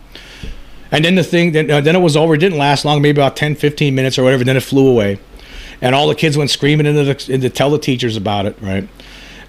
And 0.90 1.04
then 1.04 1.16
the 1.16 1.24
thing, 1.24 1.52
then, 1.52 1.70
uh, 1.70 1.80
then 1.80 1.96
it 1.96 2.00
was 2.00 2.16
over. 2.16 2.34
It 2.34 2.38
didn't 2.38 2.58
last 2.58 2.84
long, 2.84 3.02
maybe 3.02 3.20
about 3.20 3.36
10, 3.36 3.56
15 3.56 3.94
minutes 3.94 4.18
or 4.18 4.22
whatever. 4.22 4.44
Then 4.44 4.56
it 4.56 4.62
flew 4.62 4.88
away. 4.88 5.18
And 5.82 5.94
all 5.94 6.08
the 6.08 6.14
kids 6.14 6.36
went 6.36 6.50
screaming 6.50 6.86
into 6.86 7.04
the, 7.04 7.32
in 7.32 7.40
to 7.42 7.50
tell 7.50 7.70
the 7.70 7.78
teachers 7.78 8.16
about 8.16 8.46
it, 8.46 8.56
right? 8.62 8.88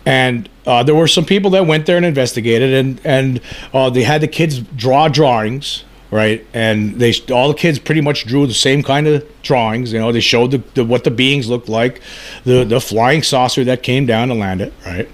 And 0.06 0.50
uh, 0.66 0.84
there 0.84 0.96
were 0.96 1.08
some 1.08 1.26
people 1.26 1.52
that 1.52 1.66
went 1.68 1.86
there 1.86 1.98
and 1.98 2.06
investigated, 2.06 2.74
and 2.74 3.02
and 3.04 3.42
uh, 3.74 3.90
they 3.90 4.04
had 4.04 4.22
the 4.22 4.28
kids 4.28 4.60
draw 4.60 5.10
drawings, 5.10 5.84
right? 6.12 6.46
And 6.54 6.96
they 7.00 7.13
all 7.32 7.50
the 7.50 7.54
kids 7.54 7.80
pretty 7.80 8.02
much 8.02 8.26
drew 8.26 8.48
the 8.48 8.54
same 8.54 8.84
kind 8.84 9.08
of 9.08 9.26
drawings. 9.41 9.93
You 9.93 10.00
know, 10.00 10.12
they 10.12 10.20
showed 10.20 10.52
the, 10.52 10.63
the, 10.74 10.86
what 10.86 11.04
the 11.04 11.12
beings 11.12 11.50
looked 11.50 11.70
like, 11.70 12.02
the 12.43 12.63
the 12.63 12.80
flying 12.80 13.24
saucer 13.24 13.63
that 13.65 13.84
came 13.84 14.06
down 14.06 14.30
to 14.30 14.34
land 14.34 14.62
it, 14.62 14.74
right? 14.86 15.10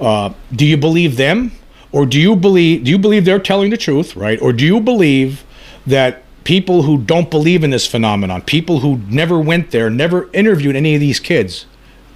Uh, 0.00 0.32
do 0.54 0.64
you 0.66 0.76
believe 0.76 1.16
them, 1.16 1.52
or 1.92 2.06
do 2.06 2.18
you 2.18 2.34
believe 2.36 2.84
do 2.84 2.90
you 2.90 2.98
believe 2.98 3.24
they're 3.24 3.38
telling 3.38 3.70
the 3.70 3.76
truth, 3.76 4.16
right? 4.16 4.40
Or 4.40 4.52
do 4.52 4.64
you 4.64 4.80
believe 4.80 5.44
that 5.86 6.22
people 6.44 6.82
who 6.82 6.98
don't 6.98 7.30
believe 7.30 7.62
in 7.62 7.70
this 7.70 7.86
phenomenon, 7.86 8.42
people 8.42 8.80
who 8.80 8.98
never 9.08 9.38
went 9.38 9.70
there, 9.70 9.90
never 9.90 10.30
interviewed 10.32 10.74
any 10.74 10.94
of 10.94 11.00
these 11.00 11.20
kids, 11.20 11.66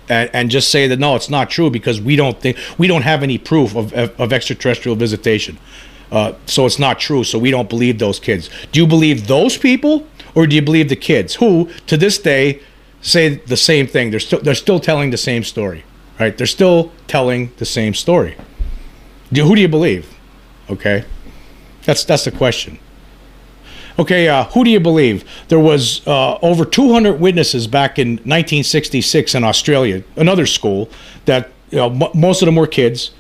and, 0.09 0.31
and, 0.33 0.51
just 0.51 0.71
say 0.71 0.87
that 0.89 0.99
no, 0.99 1.15
it's 1.15 1.31
not 1.31 1.51
true 1.51 1.71
because 1.71 2.01
we 2.01 2.17
don't 2.17 2.41
think 2.41 2.57
we 2.79 2.87
don't 2.87 3.03
have 3.03 3.23
any 3.23 3.39
proof 3.39 3.75
of, 3.75 3.93
of, 3.95 4.19
of 4.21 4.33
extraterrestrial 4.33 4.97
visitation. 4.97 5.59
Uh, 6.11 6.35
so 6.47 6.67
it's 6.67 6.79
not 6.79 7.01
true. 7.01 7.25
So 7.25 7.39
we 7.39 7.51
don't 7.51 7.69
believe 7.69 7.99
those 7.99 8.21
kids. 8.21 8.51
Do 8.73 8.81
you 8.81 8.87
believe 8.87 9.27
those 9.27 9.57
people, 9.57 10.07
or 10.35 10.47
do 10.47 10.55
you 10.57 10.63
believe 10.63 10.89
the 10.89 10.97
kids 10.97 11.37
who, 11.37 11.69
to 11.87 11.97
this 11.97 12.19
day, 12.19 12.61
say 13.01 13.37
the 13.37 13.57
same 13.57 13.87
thing? 13.87 14.11
They're 14.11 14.21
still 14.21 14.41
they're 14.41 14.55
still 14.55 14.81
telling 14.81 15.11
the 15.11 15.17
same 15.17 15.43
story, 15.45 15.85
right? 16.21 16.37
They're 16.37 16.47
still 16.47 16.93
telling 17.07 17.53
the 17.57 17.65
same 17.65 17.95
story. 17.95 18.37
Do, 19.33 19.45
who 19.45 19.55
do 19.55 19.61
you 19.61 19.69
believe? 19.69 20.15
Okay, 20.71 21.05
that's 21.85 22.05
that's 22.05 22.25
the 22.25 22.31
question. 22.31 22.79
Okay, 23.97 24.29
uh, 24.29 24.45
who 24.47 24.65
do 24.65 24.71
you 24.71 24.81
believe? 24.81 25.25
There 25.49 25.61
was 25.61 26.05
uh, 26.07 26.37
over 26.43 26.65
200 26.65 27.21
witnesses 27.21 27.69
back 27.69 27.97
in 27.99 28.17
1966 28.17 29.37
in 29.37 29.45
Australia, 29.45 30.03
another 30.17 30.47
school 30.47 30.91
that 31.27 31.51
you 31.71 31.79
know, 31.79 31.91
m- 31.91 32.11
most 32.13 32.43
of 32.43 32.47
them 32.47 32.57
were 32.57 32.67
kids 32.67 33.13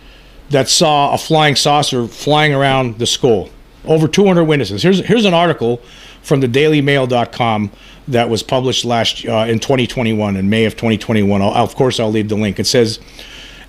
that 0.55 0.69
saw 0.69 1.13
a 1.13 1.19
flying 1.19 1.57
saucer 1.57 2.07
flying 2.07 2.55
around 2.55 2.99
the 3.01 3.07
school. 3.07 3.51
Over 3.85 4.07
200 4.07 4.45
witnesses. 4.45 4.85
Here's 4.85 5.01
here's 5.01 5.25
an 5.25 5.35
article 5.35 5.83
from 6.23 6.41
the 6.41 6.47
DailyMail.com 6.47 7.73
that 8.07 8.31
was 8.31 8.43
published 8.45 8.85
last 8.85 9.27
uh, 9.27 9.47
in 9.49 9.59
2021 9.59 10.37
in 10.37 10.49
May 10.49 10.65
of 10.65 10.75
2021. 10.75 11.43
I'll, 11.43 11.49
of 11.51 11.75
course, 11.75 11.99
I'll 11.99 12.11
leave 12.11 12.29
the 12.29 12.37
link. 12.37 12.61
It 12.61 12.69
says, 12.69 13.01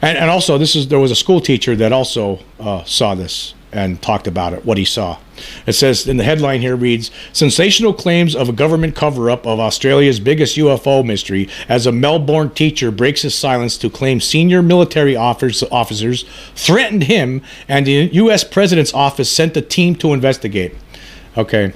and, 0.04 0.16
and 0.16 0.30
also 0.30 0.60
this 0.60 0.76
is 0.76 0.88
there 0.88 1.00
was 1.00 1.10
a 1.10 1.16
school 1.16 1.42
teacher 1.42 1.76
that 1.76 1.92
also 1.92 2.40
uh, 2.60 2.84
saw 2.84 3.16
this 3.16 3.55
and 3.76 4.02
talked 4.02 4.26
about 4.26 4.54
it, 4.54 4.66
what 4.66 4.78
he 4.78 4.86
saw. 4.86 5.18
It 5.68 5.74
says 5.74 6.08
in 6.08 6.18
the 6.18 6.24
headline 6.24 6.62
here 6.62 6.76
reads 6.76 7.12
Sensational 7.34 7.94
claims 7.94 8.36
of 8.36 8.48
a 8.48 8.54
government 8.54 8.96
cover 8.96 9.30
up 9.30 9.46
of 9.46 9.60
Australia's 9.60 10.20
biggest 10.20 10.56
UFO 10.56 11.06
mystery 11.06 11.50
as 11.68 11.86
a 11.86 11.92
Melbourne 11.92 12.50
teacher 12.52 12.90
breaks 12.90 13.24
his 13.24 13.36
silence 13.36 13.78
to 13.80 13.90
claim 13.90 14.22
senior 14.22 14.62
military 14.62 15.16
officers 15.16 16.26
threatened 16.56 17.04
him 17.04 17.42
and 17.68 17.86
the 17.86 18.10
U.S. 18.14 18.44
President's 18.44 18.94
office 18.94 19.30
sent 19.30 19.58
a 19.58 19.62
team 19.62 19.96
to 19.98 20.14
investigate. 20.14 20.74
Okay. 21.38 21.74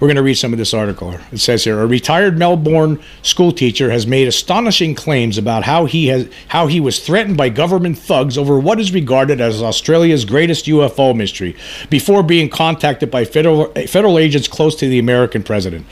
We're 0.00 0.06
going 0.06 0.16
to 0.16 0.22
read 0.22 0.34
some 0.34 0.52
of 0.52 0.58
this 0.58 0.72
article. 0.72 1.18
It 1.32 1.38
says 1.38 1.64
here: 1.64 1.80
A 1.80 1.86
retired 1.86 2.38
Melbourne 2.38 3.02
school 3.22 3.50
teacher 3.50 3.90
has 3.90 4.06
made 4.06 4.28
astonishing 4.28 4.94
claims 4.94 5.36
about 5.36 5.64
how 5.64 5.86
he 5.86 6.06
has 6.06 6.28
how 6.48 6.68
he 6.68 6.78
was 6.78 7.00
threatened 7.00 7.36
by 7.36 7.48
government 7.48 7.98
thugs 7.98 8.38
over 8.38 8.60
what 8.60 8.78
is 8.78 8.92
regarded 8.92 9.40
as 9.40 9.60
Australia's 9.60 10.24
greatest 10.24 10.66
UFO 10.66 11.16
mystery, 11.16 11.56
before 11.90 12.22
being 12.22 12.48
contacted 12.48 13.10
by 13.10 13.24
federal 13.24 13.72
federal 13.88 14.18
agents 14.18 14.46
close 14.46 14.76
to 14.76 14.88
the 14.88 15.00
American 15.00 15.42
president. 15.42 15.84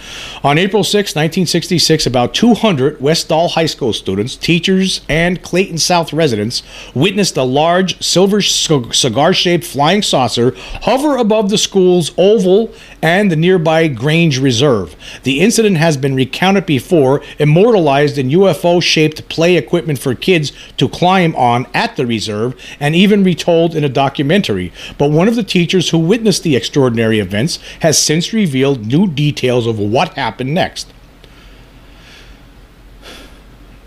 On 0.44 0.56
April 0.56 0.84
6, 0.84 0.94
1966, 0.94 2.06
about 2.06 2.32
200 2.32 3.00
Westall 3.00 3.48
High 3.48 3.66
School 3.66 3.92
students, 3.92 4.36
teachers, 4.36 5.00
and 5.08 5.42
Clayton 5.42 5.78
South 5.78 6.12
residents 6.12 6.62
witnessed 6.94 7.36
a 7.36 7.42
large 7.42 8.00
silver 8.00 8.40
cigar-shaped 8.40 9.64
flying 9.64 10.02
saucer 10.02 10.52
hover 10.82 11.16
above 11.16 11.50
the 11.50 11.58
school's 11.58 12.12
oval 12.16 12.72
and 13.02 13.32
the 13.32 13.36
nearby 13.36 13.88
Grange 13.96 14.38
Reserve. 14.38 14.94
The 15.22 15.40
incident 15.40 15.76
has 15.78 15.96
been 15.96 16.14
recounted 16.14 16.66
before, 16.66 17.22
immortalized 17.38 18.18
in 18.18 18.30
UFO 18.30 18.82
shaped 18.82 19.28
play 19.28 19.56
equipment 19.56 19.98
for 19.98 20.14
kids 20.14 20.52
to 20.76 20.88
climb 20.88 21.34
on 21.36 21.66
at 21.74 21.96
the 21.96 22.06
reserve, 22.06 22.54
and 22.78 22.94
even 22.94 23.24
retold 23.24 23.74
in 23.74 23.84
a 23.84 23.88
documentary. 23.88 24.72
But 24.98 25.10
one 25.10 25.28
of 25.28 25.36
the 25.36 25.42
teachers 25.42 25.90
who 25.90 25.98
witnessed 25.98 26.42
the 26.42 26.56
extraordinary 26.56 27.18
events 27.18 27.58
has 27.80 27.98
since 27.98 28.32
revealed 28.32 28.86
new 28.86 29.06
details 29.08 29.66
of 29.66 29.78
what 29.78 30.14
happened 30.14 30.54
next. 30.54 30.92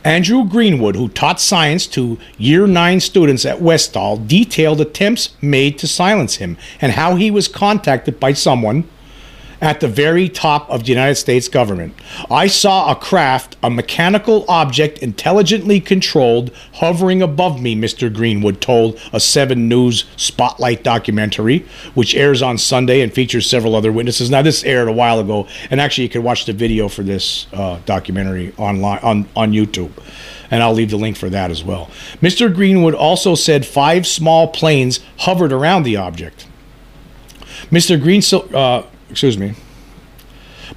Andrew 0.03 0.45
Greenwood, 0.45 0.95
who 0.95 1.09
taught 1.09 1.41
science 1.41 1.85
to 1.87 2.17
year 2.37 2.65
9 2.65 2.99
students 3.01 3.45
at 3.45 3.61
Westall, 3.61 4.25
detailed 4.25 4.79
attempts 4.79 5.31
made 5.41 5.77
to 5.77 5.87
silence 5.87 6.37
him 6.37 6.57
and 6.79 6.93
how 6.93 7.15
he 7.15 7.29
was 7.29 7.49
contacted 7.49 8.19
by 8.19 8.31
someone 8.31 8.87
at 9.61 9.79
the 9.79 9.87
very 9.87 10.29
top 10.29 10.69
of 10.69 10.83
the 10.83 10.89
United 10.89 11.15
States 11.15 11.47
government. 11.47 11.93
I 12.29 12.47
saw 12.47 12.91
a 12.91 12.95
craft, 12.95 13.57
a 13.61 13.69
mechanical 13.69 14.45
object 14.47 14.99
intelligently 14.99 15.79
controlled, 15.79 16.51
hovering 16.75 17.21
above 17.21 17.61
me, 17.61 17.75
Mr. 17.75 18.13
Greenwood 18.13 18.61
told 18.61 18.99
a 19.11 19.19
7 19.19 19.67
News 19.67 20.05
Spotlight 20.15 20.83
documentary, 20.83 21.65
which 21.93 22.15
airs 22.15 22.41
on 22.41 22.57
Sunday 22.57 23.01
and 23.01 23.13
features 23.13 23.49
several 23.49 23.75
other 23.75 23.91
witnesses. 23.91 24.29
Now, 24.29 24.41
this 24.41 24.63
aired 24.63 24.87
a 24.87 24.93
while 24.93 25.19
ago, 25.19 25.47
and 25.69 25.81
actually, 25.81 26.05
you 26.05 26.09
can 26.09 26.23
watch 26.23 26.45
the 26.45 26.53
video 26.53 26.87
for 26.87 27.03
this 27.03 27.47
uh, 27.53 27.79
documentary 27.85 28.53
online 28.57 28.99
on, 28.99 29.29
on 29.35 29.51
YouTube 29.51 29.91
and 30.51 30.63
I'll 30.63 30.73
leave 30.73 30.89
the 30.89 30.97
link 30.97 31.15
for 31.15 31.29
that 31.29 31.51
as 31.51 31.63
well. 31.63 31.91
Mr. 32.21 32.53
Greenwood 32.53 32.95
also 32.95 33.35
said 33.35 33.67
five 33.67 34.07
small 34.07 34.47
planes 34.47 34.99
hovered 35.17 35.53
around 35.53 35.83
the 35.83 35.95
object. 35.95 36.47
Mr. 37.71 38.01
Green, 38.01 38.21
uh, 38.55 38.83
excuse 39.09 39.37
me. 39.37 39.53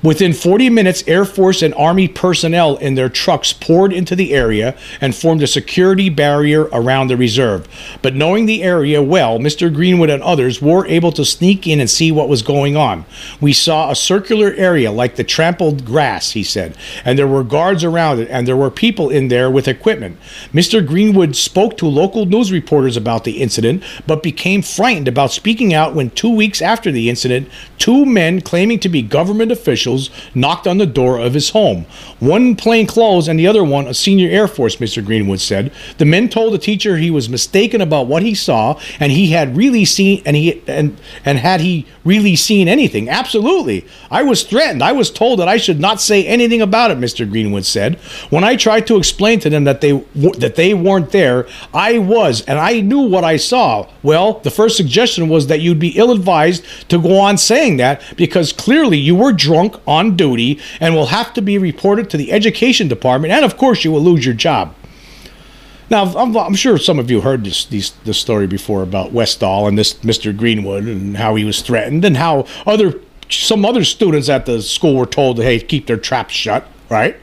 Within 0.01 0.33
40 0.33 0.71
minutes, 0.71 1.05
Air 1.07 1.25
Force 1.25 1.61
and 1.63 1.75
Army 1.75 2.09
personnel 2.09 2.77
in 2.77 2.95
their 2.95 3.09
trucks 3.09 3.53
poured 3.53 3.93
into 3.93 4.17
the 4.17 4.33
area 4.33 4.75
and 5.01 5.15
formed 5.15 5.43
a 5.43 5.47
security 5.47 6.09
barrier 6.09 6.65
around 6.73 7.09
the 7.09 7.17
reserve. 7.17 7.69
But 8.01 8.15
knowing 8.15 8.47
the 8.47 8.63
area 8.63 9.03
well, 9.03 9.39
Mr. 9.39 9.73
Greenwood 9.73 10.11
and 10.11 10.23
others 10.23 10.63
were 10.63 10.87
able 10.87 11.13
to 11.13 11.25
sneak 11.25 11.67
in 11.67 11.79
and 11.79 11.91
see 11.91 12.11
what 12.11 12.29
was 12.29 12.43
going 12.43 12.77
on. 12.77 13.05
We 13.41 13.53
saw 13.53 13.91
a 13.91 13.97
circular 13.97 14.53
area 14.55 14.91
like 14.91 15.17
the 15.17 15.25
trampled 15.25 15.85
grass, 15.85 16.31
he 16.31 16.43
said, 16.43 16.77
and 17.05 17.19
there 17.19 17.29
were 17.29 17.45
guards 17.45 17.85
around 17.85 18.21
it, 18.21 18.29
and 18.31 18.49
there 18.49 18.57
were 18.57 18.71
people 18.71 19.11
in 19.11 19.29
there 19.29 19.51
with 19.51 19.69
equipment. 19.69 20.19
Mr. 20.53 20.85
Greenwood 20.85 21.37
spoke 21.37 21.77
to 21.77 21.87
local 21.87 22.25
news 22.25 22.51
reporters 22.51 22.97
about 22.97 23.25
the 23.25 23.43
incident, 23.43 23.83
but 24.07 24.23
became 24.23 24.63
frightened 24.63 25.09
about 25.09 25.33
speaking 25.33 25.75
out 25.75 25.95
when 25.95 26.11
two 26.11 26.35
weeks 26.35 26.63
after 26.63 26.91
the 26.91 27.11
incident, 27.11 27.49
two 27.79 28.07
men 28.07 28.41
claiming 28.41 28.79
to 28.79 28.89
be 28.89 29.03
government 29.03 29.53
officials 29.53 29.82
officials 29.83 30.11
knocked 30.35 30.67
on 30.67 30.79
the 30.79 30.87
door 30.87 31.19
of 31.19 31.35
his 31.35 31.51
home. 31.51 31.87
One 32.21 32.55
plain 32.55 32.87
clothes 32.87 33.29
and 33.29 33.39
the 33.39 33.47
other 33.47 33.65
one 33.65 33.89
a 33.89 33.95
senior 33.95 34.31
Air 34.31 34.47
Force, 34.47 34.77
Mr. 34.77 35.05
Greenwood 35.05 35.41
said. 35.41 35.73
The 35.99 36.05
men 36.05 36.29
told 36.29 36.55
the 36.55 36.59
teacher 36.59 36.97
he 36.97 37.11
was 37.11 37.29
mistaken 37.29 37.81
about 37.81 38.07
what 38.07 38.23
he 38.23 38.35
saw 38.35 38.79
and 39.01 39.11
he 39.11 39.33
had 39.33 39.57
really 39.57 39.85
seen 39.85 40.23
and 40.25 40.37
he 40.37 40.63
and 40.67 40.97
and 41.25 41.39
had 41.39 41.61
he 41.61 41.87
really 42.05 42.37
seen 42.37 42.69
anything? 42.69 43.09
Absolutely. 43.09 43.85
I 44.11 44.23
was 44.23 44.43
threatened. 44.43 44.83
I 44.83 44.93
was 44.93 45.11
told 45.11 45.39
that 45.41 45.49
I 45.49 45.57
should 45.57 45.81
not 45.81 46.01
say 46.01 46.25
anything 46.27 46.61
about 46.61 46.91
it, 46.91 46.99
Mr. 46.99 47.29
Greenwood 47.29 47.65
said. 47.65 47.97
When 48.31 48.45
I 48.45 48.57
tried 48.57 48.87
to 48.89 48.97
explain 48.97 49.41
to 49.41 49.51
them 49.51 49.65
that 49.65 49.81
they 49.81 49.93
that 50.39 50.55
they 50.57 50.75
weren't 50.75 51.11
there, 51.11 51.47
I 51.75 51.99
was 51.99 52.43
and 52.43 52.59
I 52.59 52.81
knew 52.81 53.03
what 53.03 53.25
I 53.25 53.37
saw. 53.37 53.89
Well, 54.03 54.41
the 54.41 54.51
first 54.51 54.77
suggestion 54.77 55.29
was 55.29 55.49
that 55.49 55.61
you'd 55.61 55.79
be 55.79 55.99
ill-advised 55.99 56.65
to 56.91 56.99
go 57.01 57.19
on 57.19 57.39
saying 57.39 57.79
that 57.79 58.03
because 58.17 58.53
clearly 58.53 58.99
you 58.99 59.15
were 59.15 59.33
drunk 59.33 59.72
on 59.87 60.17
duty 60.17 60.61
and 60.81 60.95
will 60.95 61.07
have 61.07 61.33
to 61.35 61.43
be 61.43 61.59
reported 61.59 62.11
to 62.11 62.17
the 62.17 62.33
education 62.33 62.89
department, 62.89 63.33
and 63.33 63.45
of 63.45 63.57
course, 63.57 63.85
you 63.85 63.93
will 63.93 64.03
lose 64.03 64.25
your 64.25 64.35
job. 64.35 64.75
Now, 65.91 66.05
I'm, 66.05 66.35
I'm, 66.35 66.55
sure 66.55 66.79
some 66.79 66.99
of 66.99 67.11
you 67.11 67.21
heard 67.21 67.45
this, 67.45 67.67
this, 67.67 67.91
this 67.91 68.19
story 68.19 68.47
before 68.47 68.83
about 68.83 69.13
Westall 69.13 69.69
and 69.69 69.77
this 69.77 69.95
Mr. 69.95 70.35
Greenwood 70.35 70.85
and 70.85 71.19
how 71.19 71.35
he 71.35 71.45
was 71.45 71.61
threatened 71.61 72.05
and 72.05 72.17
how 72.17 72.47
other 72.67 72.99
some 73.29 73.65
other 73.65 73.85
students 73.85 74.29
at 74.29 74.47
the 74.47 74.63
school 74.63 74.97
were 74.97 75.07
told, 75.07 75.39
"Hey, 75.39 75.59
keep 75.59 75.87
their 75.87 75.97
traps 75.97 76.35
shut." 76.35 76.67
Right? 76.89 77.17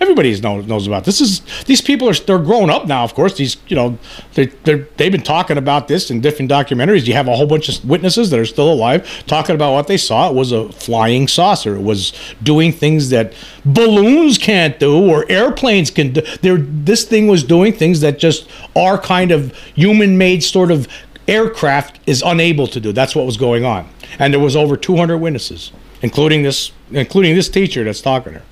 Everybody 0.00 0.38
knows 0.40 0.66
knows 0.66 0.86
about 0.86 1.04
this. 1.04 1.20
Is 1.20 1.40
these 1.64 1.80
people 1.80 2.08
are 2.08 2.14
they're 2.14 2.38
grown 2.38 2.70
up 2.70 2.86
now? 2.86 3.02
Of 3.02 3.14
course, 3.14 3.36
these 3.36 3.56
you 3.68 3.76
know 3.76 3.98
they 4.34 4.46
they 4.46 4.74
they've 4.96 5.12
been 5.12 5.22
talking 5.22 5.56
about 5.56 5.88
this 5.88 6.10
in 6.10 6.20
different 6.20 6.50
documentaries. 6.50 7.06
You 7.06 7.14
have 7.14 7.28
a 7.28 7.36
whole 7.36 7.46
bunch 7.46 7.68
of 7.68 7.84
witnesses 7.84 8.30
that 8.30 8.38
are 8.38 8.44
still 8.44 8.70
alive 8.70 9.24
talking 9.26 9.54
about 9.54 9.72
what 9.72 9.86
they 9.86 9.96
saw. 9.96 10.28
It 10.28 10.34
was 10.34 10.52
a 10.52 10.70
flying 10.70 11.28
saucer. 11.28 11.76
It 11.76 11.82
was 11.82 12.12
doing 12.42 12.72
things 12.72 13.10
that 13.10 13.32
balloons 13.64 14.38
can't 14.38 14.78
do 14.78 15.10
or 15.10 15.24
airplanes 15.30 15.90
can 15.90 16.12
do. 16.12 16.20
There, 16.42 16.58
this 16.58 17.04
thing 17.04 17.26
was 17.26 17.42
doing 17.42 17.72
things 17.72 18.00
that 18.00 18.18
just 18.18 18.48
our 18.74 18.98
kind 18.98 19.30
of 19.32 19.56
human-made 19.74 20.42
sort 20.42 20.70
of 20.70 20.88
aircraft 21.26 22.00
is 22.06 22.22
unable 22.24 22.66
to 22.68 22.80
do. 22.80 22.92
That's 22.92 23.16
what 23.16 23.26
was 23.26 23.36
going 23.36 23.64
on, 23.64 23.88
and 24.18 24.32
there 24.32 24.40
was 24.40 24.56
over 24.56 24.76
200 24.76 25.16
witnesses, 25.18 25.72
including 26.02 26.42
this 26.42 26.72
including 26.90 27.34
this 27.34 27.48
teacher 27.48 27.82
that's 27.82 28.00
talking 28.00 28.34
to 28.34 28.38
her. 28.40 28.44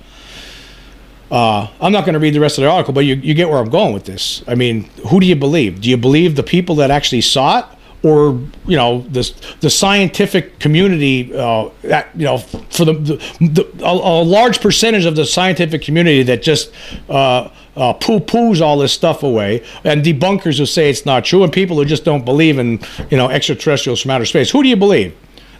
Uh, 1.31 1.67
I'm 1.81 1.91
not 1.91 2.05
going 2.05 2.13
to 2.13 2.19
read 2.19 2.33
the 2.33 2.39
rest 2.39 2.57
of 2.57 2.63
the 2.63 2.69
article, 2.69 2.93
but 2.93 3.01
you, 3.01 3.15
you 3.15 3.33
get 3.33 3.49
where 3.49 3.57
I'm 3.57 3.69
going 3.69 3.93
with 3.93 4.05
this. 4.05 4.43
I 4.47 4.55
mean, 4.55 4.83
who 5.09 5.19
do 5.19 5.25
you 5.25 5.35
believe? 5.35 5.81
Do 5.81 5.89
you 5.89 5.97
believe 5.97 6.35
the 6.35 6.43
people 6.43 6.75
that 6.75 6.91
actually 6.91 7.21
saw 7.21 7.59
it, 7.59 7.65
or 8.03 8.39
you 8.67 8.77
know, 8.77 9.01
the 9.09 9.33
the 9.61 9.69
scientific 9.69 10.59
community? 10.59 11.35
Uh, 11.35 11.69
that, 11.81 12.09
you 12.15 12.25
know, 12.25 12.37
for 12.37 12.85
the, 12.85 12.93
the, 12.93 13.15
the 13.39 13.83
a, 13.83 13.91
a, 13.91 14.23
large 14.23 14.61
percentage 14.61 15.05
of 15.05 15.15
the 15.15 15.25
scientific 15.25 15.81
community 15.81 16.21
that 16.21 16.43
just 16.43 16.71
uh, 17.09 17.49
uh, 17.75 17.93
poo 17.93 18.19
poos 18.19 18.61
all 18.61 18.77
this 18.77 18.93
stuff 18.93 19.23
away, 19.23 19.65
and 19.83 20.05
debunkers 20.05 20.59
who 20.59 20.67
say 20.67 20.91
it's 20.91 21.07
not 21.07 21.25
true, 21.25 21.43
and 21.43 21.51
people 21.51 21.75
who 21.77 21.85
just 21.85 22.05
don't 22.05 22.23
believe 22.23 22.59
in 22.59 22.79
you 23.09 23.17
know 23.17 23.29
extraterrestrials 23.29 23.99
from 23.99 24.11
outer 24.11 24.25
space. 24.25 24.51
Who 24.51 24.61
do 24.61 24.69
you 24.69 24.77
believe? 24.77 25.15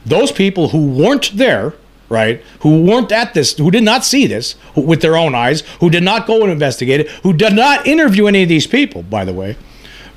Those 0.06 0.32
people 0.32 0.70
who 0.70 0.92
weren't 0.92 1.36
there 1.36 1.74
right, 2.10 2.42
who 2.62 2.84
weren't 2.84 3.12
at 3.12 3.34
this, 3.34 3.58
who 3.58 3.72
did 3.72 3.84
not 3.84 4.04
see 4.04 4.28
this 4.28 4.56
with 4.76 5.02
their 5.02 5.18
own 5.18 5.36
eyes, 5.36 5.62
who 5.80 5.90
did 5.90 6.04
not 6.04 6.28
go 6.28 6.44
and 6.44 6.52
investigate 6.52 7.02
it, 7.02 7.10
who 7.10 7.34
did 7.34 7.54
not 7.54 7.88
interview 7.88 8.28
any 8.28 8.44
of 8.44 8.50
these 8.50 8.68
people, 8.68 9.04
by 9.04 9.26
the 9.26 9.34
way, 9.34 9.58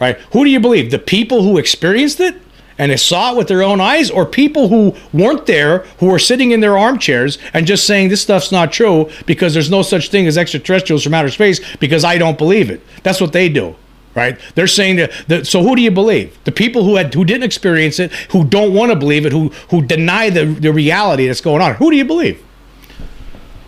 right? 0.00 0.18
Who 0.32 0.44
do 0.44 0.50
you 0.50 0.60
believe? 0.60 0.90
The 0.90 0.98
people 0.98 1.42
who 1.42 1.58
experienced 1.58 2.20
it 2.20 2.36
and 2.78 2.92
they 2.92 2.96
saw 2.96 3.32
it 3.32 3.36
with 3.36 3.48
their 3.48 3.62
own 3.62 3.80
eyes, 3.80 4.08
or 4.08 4.24
people 4.24 4.68
who 4.68 4.94
weren't 5.12 5.46
there, 5.46 5.78
who 5.98 6.06
were 6.06 6.18
sitting 6.18 6.52
in 6.52 6.60
their 6.60 6.78
armchairs 6.78 7.36
and 7.52 7.66
just 7.66 7.84
saying 7.84 8.08
this 8.08 8.22
stuff's 8.22 8.52
not 8.52 8.72
true 8.72 9.10
because 9.26 9.52
there's 9.52 9.70
no 9.70 9.82
such 9.82 10.10
thing 10.10 10.28
as 10.28 10.38
extraterrestrials 10.38 11.02
from 11.02 11.12
outer 11.12 11.28
space 11.28 11.60
because 11.78 12.04
I 12.04 12.18
don't 12.18 12.38
believe 12.38 12.70
it. 12.70 12.80
That's 13.02 13.20
what 13.20 13.32
they 13.32 13.48
do 13.48 13.74
right? 14.18 14.38
They're 14.56 14.66
saying 14.66 14.96
that, 14.96 15.46
So 15.46 15.62
who 15.62 15.76
do 15.76 15.82
you 15.82 15.92
believe? 15.92 16.36
The 16.44 16.52
people 16.52 16.82
who 16.84 16.96
had 16.96 17.14
who 17.14 17.24
didn't 17.24 17.44
experience 17.44 18.00
it, 18.00 18.12
who 18.32 18.44
don't 18.44 18.74
want 18.74 18.90
to 18.90 18.96
believe 18.96 19.24
it, 19.24 19.32
who 19.32 19.50
who 19.70 19.80
deny 19.80 20.28
the 20.28 20.44
the 20.44 20.72
reality 20.72 21.26
that's 21.28 21.40
going 21.40 21.62
on. 21.62 21.74
Who 21.74 21.90
do 21.90 21.96
you 21.96 22.04
believe? 22.04 22.44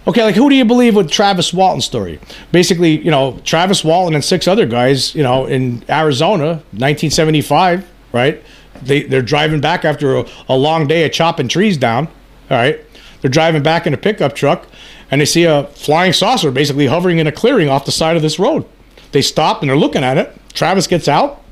Okay, 0.09 0.25
like 0.25 0.35
who 0.35 0.51
do 0.51 0.57
you 0.57 0.65
believe 0.65 0.97
with 0.97 1.09
Travis 1.11 1.53
Walton 1.53 1.81
story? 1.81 2.19
Basically, 2.51 2.99
you 2.99 3.13
know, 3.13 3.39
Travis 3.45 3.85
Walton 3.85 4.15
and 4.15 4.25
six 4.25 4.49
other 4.49 4.67
guys, 4.67 5.15
you 5.15 5.23
know, 5.23 5.47
in 5.47 5.85
Arizona, 5.89 6.47
1975, 6.73 7.89
right? 8.13 8.43
They 8.83 9.05
they're 9.05 9.23
driving 9.23 9.61
back 9.61 9.85
after 9.85 10.17
a, 10.17 10.27
a 10.49 10.57
long 10.57 10.89
day 10.89 11.05
of 11.05 11.13
chopping 11.13 11.47
trees 11.47 11.77
down. 11.77 12.09
All 12.51 12.57
right, 12.57 12.81
they're 13.21 13.31
driving 13.31 13.63
back 13.63 13.87
in 13.87 13.95
a 13.95 13.97
pickup 13.97 14.35
truck, 14.35 14.67
and 15.13 15.21
they 15.21 15.27
see 15.27 15.45
a 15.45 15.65
flying 15.69 16.13
saucer 16.13 16.51
basically 16.51 16.87
hovering 16.87 17.19
in 17.19 17.29
a 17.29 17.33
clearing 17.33 17.69
off 17.69 17.85
the 17.85 17.93
side 17.93 18.17
of 18.17 18.23
this 18.23 18.39
road. 18.39 18.65
They 19.13 19.23
stop 19.23 19.61
and 19.61 19.69
they're 19.69 19.77
looking 19.77 20.05
at 20.05 20.19
it. 20.19 20.37
Travis 20.53 20.87
gets 20.87 21.09
out. 21.09 21.43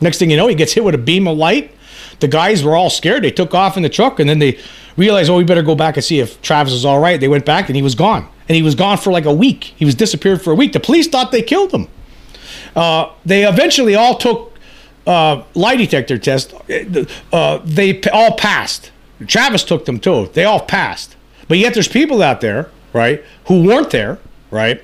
Next 0.00 0.18
thing 0.18 0.30
you 0.30 0.36
know, 0.36 0.48
he 0.48 0.54
gets 0.54 0.72
hit 0.72 0.84
with 0.84 0.94
a 0.94 0.98
beam 0.98 1.28
of 1.28 1.36
light. 1.36 1.72
The 2.20 2.28
guys 2.28 2.62
were 2.62 2.76
all 2.76 2.90
scared. 2.90 3.24
They 3.24 3.30
took 3.30 3.54
off 3.54 3.76
in 3.76 3.82
the 3.82 3.88
truck 3.88 4.20
and 4.20 4.28
then 4.28 4.38
they 4.38 4.58
realized, 4.96 5.30
oh, 5.30 5.36
we 5.36 5.44
better 5.44 5.62
go 5.62 5.74
back 5.74 5.96
and 5.96 6.04
see 6.04 6.20
if 6.20 6.40
Travis 6.42 6.72
is 6.72 6.84
all 6.84 7.00
right. 7.00 7.18
They 7.20 7.28
went 7.28 7.44
back 7.44 7.68
and 7.68 7.76
he 7.76 7.82
was 7.82 7.94
gone. 7.94 8.28
And 8.48 8.56
he 8.56 8.62
was 8.62 8.74
gone 8.74 8.98
for 8.98 9.12
like 9.12 9.24
a 9.24 9.32
week. 9.32 9.74
He 9.76 9.84
was 9.84 9.94
disappeared 9.94 10.42
for 10.42 10.52
a 10.52 10.54
week. 10.54 10.72
The 10.72 10.80
police 10.80 11.08
thought 11.08 11.32
they 11.32 11.42
killed 11.42 11.72
him. 11.72 11.88
Uh, 12.74 13.10
they 13.24 13.46
eventually 13.46 13.94
all 13.94 14.16
took 14.16 14.52
uh, 15.06 15.42
lie 15.54 15.76
detector 15.76 16.18
tests. 16.18 16.52
Uh, 17.32 17.60
they 17.64 18.00
all 18.12 18.36
passed. 18.36 18.90
Travis 19.26 19.64
took 19.64 19.84
them 19.84 19.98
too. 19.98 20.30
They 20.32 20.44
all 20.44 20.60
passed. 20.60 21.16
But 21.48 21.58
yet 21.58 21.74
there's 21.74 21.88
people 21.88 22.22
out 22.22 22.40
there, 22.40 22.70
right, 22.92 23.22
who 23.46 23.64
weren't 23.64 23.90
there, 23.90 24.18
right, 24.50 24.82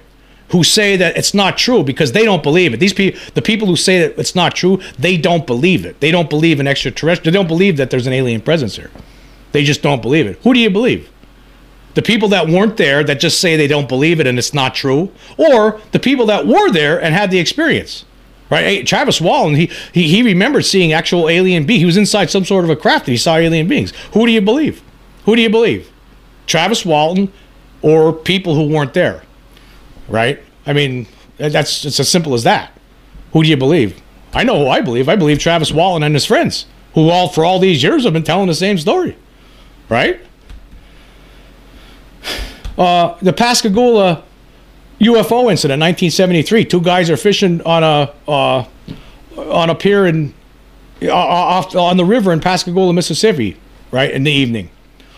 who 0.50 0.64
say 0.64 0.96
that 0.96 1.16
it's 1.16 1.34
not 1.34 1.58
true 1.58 1.82
because 1.82 2.12
they 2.12 2.24
don't 2.24 2.42
believe 2.42 2.74
it. 2.74 2.80
These 2.80 2.94
people, 2.94 3.20
the 3.34 3.42
people 3.42 3.68
who 3.68 3.76
say 3.76 4.00
that 4.00 4.18
it's 4.18 4.34
not 4.34 4.54
true, 4.54 4.80
they 4.98 5.16
don't 5.16 5.46
believe 5.46 5.84
it. 5.84 6.00
They 6.00 6.11
don't 6.11 6.30
believe 6.30 6.61
in 6.61 6.66
extraterrestrial. 6.66 7.32
They 7.32 7.38
don't 7.38 7.48
believe 7.48 7.76
that 7.76 7.90
there's 7.90 8.06
an 8.06 8.12
alien 8.12 8.40
presence 8.40 8.76
here. 8.76 8.90
They 9.52 9.64
just 9.64 9.82
don't 9.82 10.02
believe 10.02 10.26
it. 10.26 10.38
Who 10.42 10.54
do 10.54 10.61
you 10.61 10.70
believe? 10.70 11.11
The 11.94 12.02
people 12.02 12.28
that 12.28 12.48
weren't 12.48 12.76
there 12.76 13.02
that 13.04 13.20
just 13.20 13.40
say 13.40 13.56
they 13.56 13.66
don't 13.66 13.88
believe 13.88 14.20
it 14.20 14.26
and 14.26 14.38
it's 14.38 14.54
not 14.54 14.74
true, 14.74 15.11
or 15.37 15.80
the 15.92 15.98
people 15.98 16.26
that 16.26 16.46
were 16.46 16.70
there 16.70 17.02
and 17.02 17.14
had 17.14 17.30
the 17.30 17.38
experience. 17.38 18.04
Right? 18.50 18.64
Hey, 18.64 18.82
Travis 18.82 19.20
Walton, 19.20 19.56
he, 19.56 19.70
he 19.92 20.08
he 20.08 20.22
remembered 20.22 20.64
seeing 20.64 20.92
actual 20.92 21.28
alien 21.28 21.66
beings. 21.66 21.80
He 21.80 21.87
was 21.87 21.98
inside 21.98 22.30
some 22.30 22.44
sort 22.44 22.64
of 22.64 22.70
a 22.70 22.76
craft 22.76 23.06
and 23.06 23.12
he 23.12 23.18
saw 23.18 23.37
alien 23.37 23.68
beings. 23.68 23.92
Who 24.12 24.24
do 24.24 24.32
you 24.32 24.40
believe? 24.40 24.82
Who 25.24 25.37
do 25.37 25.42
you 25.42 25.50
believe? 25.50 25.90
Travis 26.46 26.84
Walton 26.84 27.30
or 27.82 28.12
people 28.12 28.54
who 28.54 28.66
weren't 28.72 28.94
there? 28.94 29.22
Right? 30.09 30.42
I 30.66 30.73
mean, 30.73 31.07
that's 31.37 31.85
it's 31.85 32.01
as 32.01 32.09
simple 32.09 32.35
as 32.35 32.44
that. 32.44 32.73
Who 33.33 33.42
do 33.42 33.49
you 33.49 33.57
believe? 33.57 34.01
I 34.33 34.44
know 34.44 34.59
who 34.59 34.68
I 34.68 34.81
believe. 34.81 35.09
I 35.09 35.16
believe 35.16 35.38
Travis 35.38 35.73
Walton 35.73 36.03
and 36.03 36.14
his 36.14 36.25
friends, 36.25 36.66
who 36.94 37.09
all 37.11 37.29
for 37.29 37.44
all 37.44 37.59
these 37.59 37.83
years 37.83 38.05
have 38.05 38.12
been 38.12 38.23
telling 38.23 38.47
the 38.47 38.55
same 38.55 38.79
story, 38.79 39.16
right? 39.88 40.21
Uh, 42.79 43.18
the 43.23 43.33
Pascagoula 43.33 44.23
UFO 45.01 45.51
incident, 45.51 45.81
1973. 45.81 46.64
Two 46.64 46.81
guys 46.81 47.11
are 47.11 47.16
fishing 47.16 47.61
on 47.62 47.83
a 47.83 48.12
uh, 48.29 48.64
on 49.37 49.71
a 49.71 49.75
pier 49.75 50.07
in 50.07 50.35
uh, 51.03 51.12
off 51.12 51.75
on 51.77 51.97
the 51.97 52.05
river 52.05 52.33
in 52.33 52.40
Pascagoula, 52.40 52.92
Mississippi, 52.92 53.57
right 53.90 54.11
in 54.11 54.25
the 54.25 54.33
evening. 54.33 54.71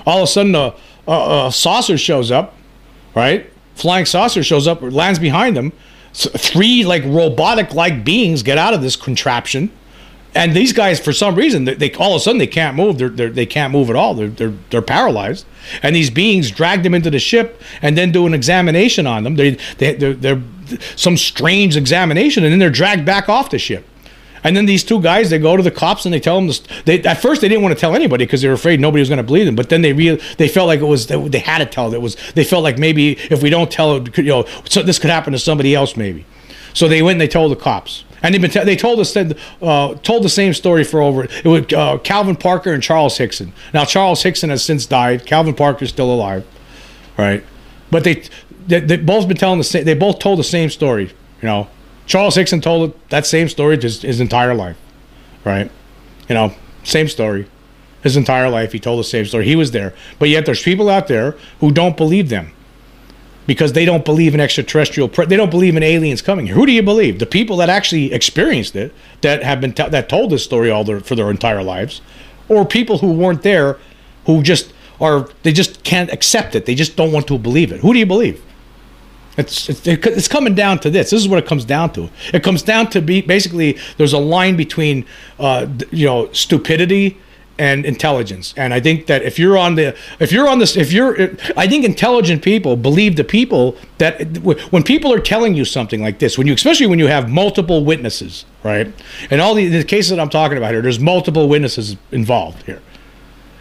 All 0.06 0.18
of 0.18 0.24
a 0.24 0.26
sudden, 0.26 0.54
a, 0.54 0.74
a, 1.06 1.46
a 1.46 1.52
saucer 1.52 1.96
shows 1.96 2.30
up, 2.30 2.54
right? 3.14 3.50
Flying 3.80 4.06
saucer 4.06 4.42
shows 4.42 4.66
up, 4.66 4.82
lands 4.82 5.18
behind 5.18 5.56
them. 5.56 5.72
So 6.12 6.30
three 6.30 6.84
like 6.84 7.04
robotic 7.04 7.74
like 7.74 8.04
beings 8.04 8.42
get 8.42 8.58
out 8.58 8.74
of 8.74 8.82
this 8.82 8.96
contraption, 8.96 9.70
and 10.34 10.54
these 10.54 10.72
guys 10.72 10.98
for 10.98 11.12
some 11.12 11.34
reason 11.36 11.64
they, 11.64 11.74
they 11.74 11.92
all 11.94 12.14
of 12.14 12.20
a 12.20 12.20
sudden 12.20 12.38
they 12.38 12.46
can't 12.46 12.76
move. 12.76 12.98
They're, 12.98 13.08
they're 13.08 13.30
they 13.30 13.46
can't 13.46 13.72
move 13.72 13.90
at 13.90 13.96
all. 13.96 14.14
They're 14.14 14.28
they're 14.28 14.54
they're 14.70 14.82
paralyzed. 14.82 15.46
And 15.82 15.94
these 15.94 16.10
beings 16.10 16.50
drag 16.50 16.82
them 16.82 16.94
into 16.94 17.10
the 17.10 17.18
ship 17.18 17.62
and 17.80 17.96
then 17.96 18.10
do 18.10 18.26
an 18.26 18.34
examination 18.34 19.06
on 19.06 19.22
them. 19.22 19.36
They 19.36 19.56
they 19.78 19.94
they're, 19.94 20.14
they're 20.14 20.42
some 20.96 21.16
strange 21.16 21.76
examination, 21.76 22.44
and 22.44 22.52
then 22.52 22.58
they're 22.58 22.70
dragged 22.70 23.04
back 23.04 23.28
off 23.28 23.50
the 23.50 23.58
ship. 23.58 23.86
And 24.42 24.56
then 24.56 24.66
these 24.66 24.82
two 24.82 25.00
guys, 25.00 25.30
they 25.30 25.38
go 25.38 25.56
to 25.56 25.62
the 25.62 25.70
cops 25.70 26.04
and 26.04 26.14
they 26.14 26.20
tell 26.20 26.40
them. 26.40 26.54
They 26.84 27.02
at 27.02 27.20
first 27.20 27.40
they 27.40 27.48
didn't 27.48 27.62
want 27.62 27.74
to 27.74 27.80
tell 27.80 27.94
anybody 27.94 28.24
because 28.24 28.42
they 28.42 28.48
were 28.48 28.54
afraid 28.54 28.80
nobody 28.80 29.00
was 29.00 29.08
going 29.08 29.18
to 29.18 29.22
believe 29.22 29.46
them. 29.46 29.56
But 29.56 29.68
then 29.68 29.82
they 29.82 29.92
real 29.92 30.18
they 30.38 30.48
felt 30.48 30.66
like 30.66 30.80
it 30.80 30.84
was 30.84 31.06
they, 31.06 31.38
had 31.38 31.58
to 31.58 31.66
tell. 31.66 31.92
It 31.92 32.00
was 32.00 32.16
they 32.32 32.44
felt 32.44 32.62
like 32.62 32.78
maybe 32.78 33.12
if 33.30 33.42
we 33.42 33.50
don't 33.50 33.70
tell 33.70 33.96
it, 33.96 34.16
you 34.16 34.24
know, 34.24 34.46
so 34.68 34.82
this 34.82 34.98
could 34.98 35.10
happen 35.10 35.32
to 35.32 35.38
somebody 35.38 35.74
else 35.74 35.96
maybe. 35.96 36.24
So 36.72 36.88
they 36.88 37.02
went 37.02 37.14
and 37.14 37.20
they 37.20 37.28
told 37.28 37.52
the 37.52 37.56
cops. 37.56 38.04
And 38.22 38.34
they've 38.34 38.40
been 38.40 38.50
t- 38.50 38.64
they 38.64 38.76
told 38.76 39.00
us 39.00 39.14
that 39.14 39.36
uh, 39.62 39.94
told 39.96 40.24
the 40.24 40.28
same 40.28 40.52
story 40.52 40.84
for 40.84 41.00
over 41.00 41.24
it 41.24 41.44
was 41.44 41.72
uh, 41.72 41.98
Calvin 41.98 42.36
Parker 42.36 42.72
and 42.72 42.82
Charles 42.82 43.16
Hickson. 43.16 43.52
Now 43.72 43.84
Charles 43.84 44.22
Hickson 44.22 44.50
has 44.50 44.62
since 44.62 44.86
died. 44.86 45.24
Calvin 45.24 45.54
Parker 45.54 45.84
is 45.84 45.90
still 45.90 46.12
alive, 46.12 46.46
right? 47.16 47.42
But 47.90 48.04
they 48.04 48.22
they, 48.66 48.80
they 48.80 48.96
both 48.96 49.26
been 49.26 49.36
telling 49.36 49.58
the 49.58 49.64
same. 49.64 49.84
They 49.84 49.94
both 49.94 50.18
told 50.18 50.38
the 50.38 50.44
same 50.44 50.70
story. 50.70 51.06
You 51.40 51.48
know, 51.48 51.68
Charles 52.06 52.34
Hickson 52.34 52.60
told 52.60 52.98
that 53.10 53.26
same 53.26 53.48
story 53.48 53.76
just 53.76 54.02
his 54.02 54.20
entire 54.20 54.54
life, 54.54 54.76
right? 55.44 55.70
You 56.28 56.34
know, 56.34 56.54
same 56.82 57.08
story. 57.08 57.46
His 58.02 58.16
entire 58.16 58.48
life, 58.48 58.72
he 58.72 58.80
told 58.80 58.98
the 58.98 59.04
same 59.04 59.26
story. 59.26 59.44
He 59.44 59.56
was 59.56 59.72
there. 59.72 59.94
But 60.18 60.28
yet 60.28 60.46
there's 60.46 60.62
people 60.62 60.88
out 60.88 61.06
there 61.08 61.36
who 61.60 61.70
don't 61.70 61.96
believe 61.96 62.30
them 62.30 62.52
because 63.46 63.72
they 63.72 63.84
don't 63.84 64.04
believe 64.04 64.32
in 64.32 64.40
extraterrestrial, 64.40 65.08
pre- 65.08 65.26
they 65.26 65.36
don't 65.36 65.50
believe 65.50 65.76
in 65.76 65.82
aliens 65.82 66.22
coming 66.22 66.46
here. 66.46 66.54
Who 66.54 66.66
do 66.66 66.72
you 66.72 66.82
believe? 66.82 67.18
The 67.18 67.26
people 67.26 67.56
that 67.58 67.68
actually 67.68 68.12
experienced 68.12 68.76
it, 68.76 68.94
that 69.22 69.42
have 69.42 69.60
been, 69.60 69.72
t- 69.72 69.88
that 69.88 70.08
told 70.08 70.30
this 70.30 70.44
story 70.44 70.70
all 70.70 70.84
their, 70.84 71.00
for 71.00 71.14
their 71.14 71.30
entire 71.30 71.62
lives, 71.62 72.00
or 72.48 72.64
people 72.64 72.98
who 72.98 73.12
weren't 73.12 73.42
there 73.42 73.76
who 74.26 74.42
just 74.42 74.72
are, 75.00 75.28
they 75.42 75.52
just 75.52 75.82
can't 75.82 76.12
accept 76.12 76.54
it. 76.54 76.66
They 76.66 76.74
just 76.74 76.96
don't 76.96 77.12
want 77.12 77.26
to 77.28 77.38
believe 77.38 77.72
it. 77.72 77.80
Who 77.80 77.92
do 77.92 77.98
you 77.98 78.06
believe? 78.06 78.42
It's, 79.36 79.68
it's, 79.68 79.86
it's 79.86 80.28
coming 80.28 80.54
down 80.54 80.78
to 80.80 80.90
this. 80.90 81.10
This 81.10 81.20
is 81.20 81.28
what 81.28 81.38
it 81.38 81.46
comes 81.46 81.64
down 81.64 81.92
to. 81.94 82.10
It 82.32 82.42
comes 82.42 82.62
down 82.62 82.90
to 82.90 83.00
be 83.00 83.20
basically 83.22 83.78
there's 83.96 84.12
a 84.12 84.18
line 84.18 84.56
between 84.56 85.06
uh, 85.38 85.66
you 85.90 86.06
know 86.06 86.32
stupidity 86.32 87.18
and 87.60 87.84
intelligence. 87.84 88.54
And 88.56 88.72
I 88.72 88.80
think 88.80 89.06
that 89.06 89.22
if 89.22 89.38
you're 89.38 89.58
on 89.58 89.74
the 89.74 89.94
if 90.18 90.32
you're 90.32 90.48
on 90.48 90.58
this 90.58 90.76
if 90.76 90.92
you're 90.92 91.36
I 91.56 91.68
think 91.68 91.84
intelligent 91.84 92.42
people 92.42 92.74
believe 92.74 93.16
the 93.16 93.24
people 93.24 93.76
that 93.98 94.38
when 94.70 94.82
people 94.82 95.12
are 95.12 95.20
telling 95.20 95.54
you 95.54 95.66
something 95.66 96.00
like 96.00 96.18
this, 96.18 96.38
when 96.38 96.46
you 96.46 96.54
especially 96.54 96.86
when 96.86 96.98
you 96.98 97.06
have 97.06 97.28
multiple 97.28 97.84
witnesses, 97.84 98.46
right? 98.64 98.92
And 99.30 99.40
all 99.40 99.54
the, 99.54 99.68
the 99.68 99.84
cases 99.84 100.10
that 100.10 100.18
I'm 100.18 100.30
talking 100.30 100.56
about 100.56 100.72
here, 100.72 100.80
there's 100.80 101.00
multiple 101.00 101.48
witnesses 101.48 101.96
involved 102.10 102.62
here. 102.64 102.80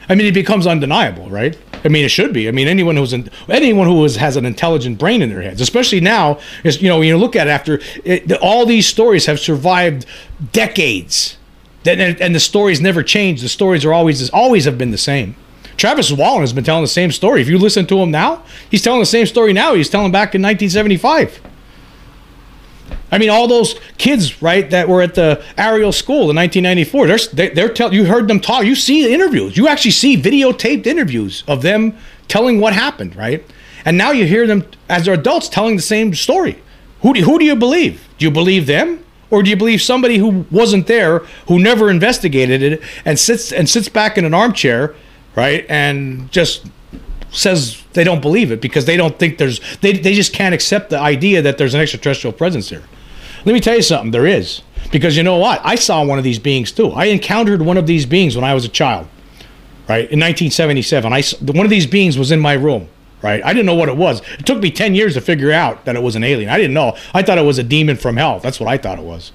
I 0.10 0.15
mean, 0.15 0.26
it 0.26 0.34
becomes 0.34 0.65
undeniable, 0.65 1.30
right? 1.30 1.56
I 1.86 1.88
mean, 1.88 2.04
it 2.04 2.10
should 2.10 2.34
be. 2.34 2.48
I 2.48 2.52
mean, 2.52 2.67
anyone 2.67 2.98
who's 2.98 3.13
in, 3.13 3.30
anyone 3.48 3.88
who 3.88 4.04
is, 4.04 4.15
has 4.15 4.36
an 4.36 4.45
intelligent 4.45 4.98
brain 4.98 5.22
in 5.22 5.30
their 5.30 5.41
heads, 5.41 5.62
especially 5.62 6.02
now, 6.02 6.39
is 6.63 6.82
you 6.82 6.89
know, 6.89 7.00
when 7.00 7.08
you 7.08 7.17
look 7.17 7.36
at 7.36 7.48
it 7.48 7.52
after 7.52 7.80
it, 8.04 8.32
all 8.41 8.65
these 8.65 8.88
stories 8.88 9.28
have 9.28 9.39
survived 9.39 10.06
decades, 10.52 11.38
and, 11.86 12.19
and 12.19 12.36
the 12.36 12.39
stories 12.39 12.82
never 12.82 13.04
change. 13.04 13.41
The 13.41 13.50
stories 13.50 13.86
are 13.86 13.93
always 13.93 14.30
always 14.32 14.65
have 14.65 14.78
been 14.78 14.91
the 14.91 14.98
same. 14.98 15.36
Travis 15.78 16.12
Walton 16.12 16.41
has 16.41 16.52
been 16.52 16.65
telling 16.65 16.84
the 16.84 16.89
same 16.89 17.12
story. 17.12 17.41
If 17.41 17.48
you 17.48 17.58
listen 17.58 17.86
to 17.88 18.00
him 18.00 18.12
now, 18.12 18.43
he's 18.69 18.82
telling 18.82 19.00
the 19.00 19.06
same 19.06 19.26
story 19.26 19.54
now. 19.54 19.76
He's 19.76 19.89
telling 19.89 20.12
back 20.12 20.36
in 20.36 20.41
1975. 20.41 21.39
I 23.12 23.17
mean, 23.17 23.30
all 23.30 23.48
those 23.48 23.76
kids, 23.98 24.41
right, 24.41 24.69
that 24.69 24.88
were 24.88 25.02
at 25.02 25.15
the 25.15 25.43
Ariel 25.58 25.91
School 25.91 26.30
in 26.30 26.36
1994. 26.36 27.08
They're 27.08 27.17
they, 27.34 27.50
they're 27.50 27.69
telling 27.69 27.93
you 27.93 28.06
heard 28.06 28.28
them 28.28 28.39
talk. 28.39 28.65
You 28.65 28.76
see 28.76 29.04
the 29.04 29.12
interviews. 29.12 29.58
You 29.58 29.67
actually 29.67 29.91
see 29.91 30.15
videotaped 30.15 30.86
interviews 30.86 31.43
of 31.48 31.62
them 31.62 31.98
telling 32.28 32.60
what 32.60 32.74
happened, 32.74 33.15
right? 33.15 33.43
And 33.86 33.98
now 33.98 34.12
you 34.12 34.26
hear 34.26 34.45
them 34.45 34.65
as 34.88 35.08
adults 35.08 35.50
telling 35.50 35.76
the 35.76 35.82
same 35.82 36.13
story. 36.13 36.62
Who 37.02 37.13
do, 37.13 37.24
who 37.24 37.39
do 37.39 37.45
you 37.45 37.56
believe? 37.56 38.08
Do 38.17 38.26
you 38.26 38.32
believe 38.32 38.67
them, 38.67 39.04
or 39.32 39.41
do 39.41 39.50
you 39.50 39.56
believe 39.56 39.82
somebody 39.82 40.17
who 40.17 40.45
wasn't 40.52 40.88
there, 40.88 41.19
who 41.48 41.60
never 41.60 41.89
investigated 41.89 42.62
it, 42.62 42.82
and 43.06 43.17
sits 43.17 43.52
and 43.52 43.69
sits 43.69 43.89
back 43.89 44.17
in 44.17 44.26
an 44.26 44.34
armchair, 44.34 44.95
right, 45.36 45.65
and 45.69 46.32
just 46.32 46.67
says 47.32 47.84
they 47.93 48.04
don't 48.04 48.22
believe 48.22 48.52
it 48.52 48.60
because 48.60 48.86
they 48.86 48.98
don't 48.98 49.17
think 49.19 49.38
there's 49.38 49.62
they, 49.78 49.93
they 49.93 50.13
just 50.13 50.34
can't 50.34 50.54
accept 50.54 50.89
the 50.89 51.00
idea 51.00 51.41
that 51.41 51.58
there's 51.58 51.74
an 51.74 51.82
extraterrestrial 51.82 52.34
presence 52.34 52.69
here. 52.69 52.84
Let 53.45 53.54
me 53.54 53.60
tell 53.60 53.75
you 53.75 53.82
something. 53.82 54.12
There 54.12 54.28
is. 54.28 54.62
Because 54.91 55.15
you 55.15 55.23
know 55.23 55.38
what? 55.38 55.62
I 55.63 55.75
saw 55.75 56.04
one 56.04 56.17
of 56.17 56.23
these 56.23 56.39
beings 56.39 56.71
too. 56.71 56.91
I 56.91 57.06
encountered 57.06 57.62
one 57.62 57.78
of 57.78 57.86
these 57.86 58.06
beings 58.06 58.36
when 58.36 58.43
I 58.43 58.54
was 58.54 58.65
a 58.65 58.69
child, 58.69 59.08
right? 59.88 60.10
In 60.10 60.19
1977. 60.19 61.13
I, 61.13 61.21
one 61.52 61.65
of 61.65 61.69
these 61.69 61.86
beings 61.86 62.17
was 62.17 62.32
in 62.32 62.39
my 62.39 62.54
room, 62.54 62.89
right? 63.21 63.43
I 63.43 63.54
didn't 63.54 63.67
know 63.67 63.75
what 63.75 63.89
it 63.89 63.97
was. 63.97 64.21
It 64.39 64.45
took 64.45 64.62
me 64.62 64.71
10 64.71 64.95
years 64.95 65.13
to 65.13 65.21
figure 65.21 65.52
out 65.52 65.86
that 65.86 65.95
it 65.95 66.02
was 66.02 66.15
an 66.15 66.23
alien. 66.23 66.49
I 66.49 66.58
didn't 66.58 66.73
know. 66.73 66.97
I 67.13 67.21
thought 67.21 67.38
it 67.38 67.45
was 67.45 67.60
a 67.60 67.63
demon 67.63 67.97
from 67.97 68.17
hell. 68.17 68.39
That's 68.39 68.60
what 68.60 68.67
I 68.67 68.78
thought 68.78 68.97
it 68.97 69.06
was, 69.06 69.32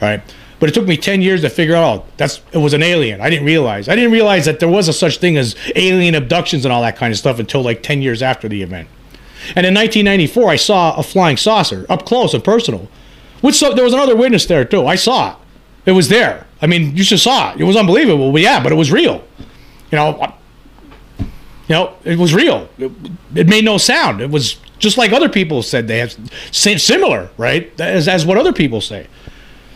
right? 0.00 0.22
But 0.60 0.68
it 0.68 0.72
took 0.72 0.86
me 0.86 0.96
10 0.96 1.22
years 1.22 1.40
to 1.40 1.50
figure 1.50 1.74
out 1.74 2.00
oh, 2.00 2.04
that's 2.18 2.42
it 2.52 2.58
was 2.58 2.74
an 2.74 2.82
alien. 2.82 3.20
I 3.20 3.30
didn't 3.30 3.46
realize. 3.46 3.88
I 3.88 3.96
didn't 3.96 4.12
realize 4.12 4.44
that 4.44 4.60
there 4.60 4.68
was 4.68 4.88
a 4.88 4.92
such 4.92 5.16
thing 5.18 5.36
as 5.36 5.56
alien 5.74 6.14
abductions 6.14 6.64
and 6.64 6.72
all 6.72 6.82
that 6.82 6.96
kind 6.96 7.12
of 7.12 7.18
stuff 7.18 7.38
until 7.38 7.62
like 7.62 7.82
10 7.82 8.02
years 8.02 8.22
after 8.22 8.48
the 8.48 8.62
event. 8.62 8.88
And 9.56 9.66
in 9.66 9.74
1994, 9.74 10.50
I 10.50 10.56
saw 10.56 10.94
a 10.96 11.02
flying 11.02 11.38
saucer 11.38 11.86
up 11.88 12.04
close 12.04 12.34
and 12.34 12.44
personal 12.44 12.88
which 13.40 13.56
so, 13.56 13.74
there 13.74 13.84
was 13.84 13.94
another 13.94 14.16
witness 14.16 14.46
there 14.46 14.64
too. 14.64 14.86
I 14.86 14.96
saw 14.96 15.32
it. 15.32 15.36
It 15.86 15.92
was 15.92 16.08
there. 16.08 16.46
I 16.60 16.66
mean, 16.66 16.96
you 16.96 17.04
just 17.04 17.24
saw 17.24 17.52
it. 17.52 17.60
It 17.60 17.64
was 17.64 17.76
unbelievable. 17.76 18.32
But 18.32 18.42
yeah, 18.42 18.62
but 18.62 18.72
it 18.72 18.74
was 18.74 18.92
real. 18.92 19.24
You 19.90 19.96
know, 19.96 20.34
you 21.18 21.26
know, 21.74 21.94
it 22.04 22.18
was 22.18 22.34
real. 22.34 22.68
It, 22.78 22.92
it 23.34 23.48
made 23.48 23.64
no 23.64 23.78
sound. 23.78 24.20
It 24.20 24.30
was 24.30 24.56
just 24.78 24.98
like 24.98 25.12
other 25.12 25.28
people 25.28 25.62
said 25.62 25.88
they 25.88 25.98
have 25.98 26.14
similar, 26.52 27.30
right? 27.36 27.78
As, 27.80 28.08
as 28.08 28.26
what 28.26 28.36
other 28.36 28.52
people 28.52 28.80
say. 28.80 29.06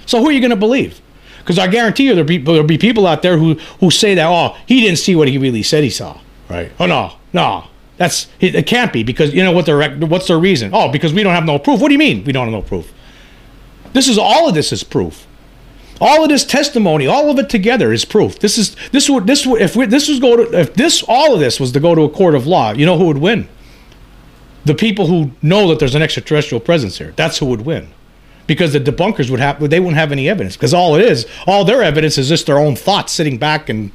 So 0.07 0.21
who 0.21 0.29
are 0.29 0.33
you 0.33 0.41
going 0.41 0.51
to 0.51 0.57
believe? 0.57 1.01
Because 1.39 1.59
I 1.59 1.67
guarantee 1.67 2.05
you 2.05 2.15
there'll 2.15 2.27
be, 2.27 2.39
there'll 2.39 2.65
be 2.65 2.79
people 2.79 3.07
out 3.07 3.23
there 3.23 3.39
who, 3.39 3.55
who 3.81 3.91
say 3.91 4.15
that, 4.15 4.27
oh, 4.27 4.57
he 4.67 4.81
didn't 4.81 4.99
see 4.99 5.15
what 5.15 5.29
he 5.29 5.39
really 5.39 5.63
said 5.63 5.85
he 5.85 5.91
saw, 5.91 6.19
right? 6.49 6.73
Oh, 6.81 6.87
no, 6.87 7.13
no. 7.33 7.65
That's 7.97 8.27
it 8.41 8.67
can't 8.67 8.93
be 8.93 9.05
because 9.05 9.33
you 9.33 9.45
know 9.45 9.53
what 9.53 9.67
their 9.67 9.89
what's 9.99 10.27
their 10.27 10.39
reason? 10.39 10.71
Oh, 10.73 10.91
because 10.91 11.13
we 11.13 11.23
don't 11.23 11.33
have 11.35 11.45
no 11.45 11.61
proof. 11.61 11.81
What 11.81 11.89
do 11.89 11.95
you 11.95 11.99
mean 11.99 12.25
we 12.25 12.33
don't 12.33 12.47
have 12.47 12.53
no 12.53 12.63
proof? 12.63 12.93
This 13.95 14.09
is 14.09 14.19
all 14.19 14.49
of 14.49 14.55
this 14.55 14.73
is 14.73 14.85
proof. 14.85 15.27
All 16.01 16.25
of 16.25 16.29
this 16.29 16.45
testimony, 16.45 17.07
all 17.07 17.31
of 17.31 17.39
it 17.39 17.49
together 17.49 17.93
is 17.93 18.05
proof. 18.05 18.39
This 18.41 18.59
is 18.59 18.77
this 18.91 19.09
would 19.09 19.27
this 19.27 19.47
would 19.47 19.63
if 19.63 19.77
we, 19.77 19.87
this 19.87 20.09
was 20.09 20.19
go 20.19 20.37
to 20.37 20.61
if 20.61 20.75
this 20.75 21.03
all 21.09 21.33
of 21.33 21.41
this 21.41 21.59
was 21.59 21.73
to 21.73 21.81
go 21.81 21.95
to 21.95 22.03
a 22.03 22.11
court 22.11 22.35
of 22.35 22.47
law, 22.47 22.73
you 22.73 22.85
know 22.85 22.99
who 22.99 23.07
would 23.07 23.19
win? 23.19 23.49
The 24.65 24.75
people 24.75 25.07
who 25.07 25.31
know 25.41 25.69
that 25.69 25.79
there's 25.79 25.95
an 25.95 26.03
extraterrestrial 26.03 26.61
presence 26.61 26.99
here. 26.99 27.13
That's 27.17 27.39
who 27.39 27.47
would 27.47 27.63
win. 27.63 27.89
Because 28.47 28.73
the 28.73 28.81
debunkers 28.81 29.31
would 29.31 29.41
have 29.41 29.61
they 29.71 29.79
wouldn't 29.79 29.97
have 29.97 30.11
any 30.11 30.29
evidence. 30.29 30.57
Because 30.57 30.75
all 30.75 30.97
it 30.97 31.03
is, 31.03 31.27
all 31.47 31.65
their 31.65 31.83
evidence 31.83 32.19
is 32.19 32.29
just 32.29 32.47
their 32.47 32.59
own 32.59 32.75
thoughts 32.75 33.13
sitting 33.13 33.39
back 33.39 33.69
and 33.69 33.93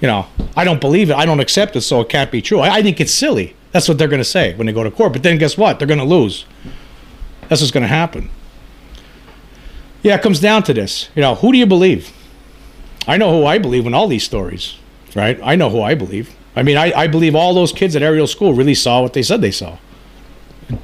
you 0.00 0.08
know, 0.08 0.26
I 0.56 0.64
don't 0.64 0.80
believe 0.80 1.10
it, 1.10 1.16
I 1.16 1.26
don't 1.26 1.40
accept 1.40 1.76
it, 1.76 1.82
so 1.82 2.00
it 2.00 2.08
can't 2.08 2.32
be 2.32 2.42
true. 2.42 2.60
I, 2.60 2.76
I 2.76 2.82
think 2.82 3.00
it's 3.00 3.12
silly. 3.12 3.54
That's 3.70 3.86
what 3.86 3.98
they're 3.98 4.08
going 4.08 4.18
to 4.18 4.24
say 4.24 4.54
when 4.54 4.66
they 4.66 4.72
go 4.72 4.82
to 4.82 4.90
court. 4.90 5.12
But 5.12 5.22
then 5.22 5.38
guess 5.38 5.56
what? 5.56 5.78
They're 5.78 5.86
going 5.86 6.00
to 6.00 6.04
lose. 6.04 6.44
That's 7.48 7.60
what's 7.60 7.70
going 7.70 7.82
to 7.82 7.88
happen. 7.88 8.30
Yeah, 10.02 10.14
it 10.14 10.22
comes 10.22 10.40
down 10.40 10.62
to 10.64 10.74
this. 10.74 11.10
You 11.14 11.22
know, 11.22 11.34
who 11.34 11.52
do 11.52 11.58
you 11.58 11.66
believe? 11.66 12.12
I 13.06 13.16
know 13.16 13.30
who 13.38 13.46
I 13.46 13.58
believe 13.58 13.86
in 13.86 13.94
all 13.94 14.08
these 14.08 14.24
stories, 14.24 14.76
right? 15.14 15.38
I 15.42 15.56
know 15.56 15.70
who 15.70 15.82
I 15.82 15.94
believe. 15.94 16.34
I 16.56 16.62
mean, 16.62 16.76
I, 16.76 16.92
I 16.92 17.06
believe 17.06 17.34
all 17.34 17.54
those 17.54 17.72
kids 17.72 17.96
at 17.96 18.02
Ariel 18.02 18.26
School 18.26 18.52
really 18.52 18.74
saw 18.74 19.02
what 19.02 19.12
they 19.12 19.22
said 19.22 19.40
they 19.40 19.50
saw. 19.50 19.78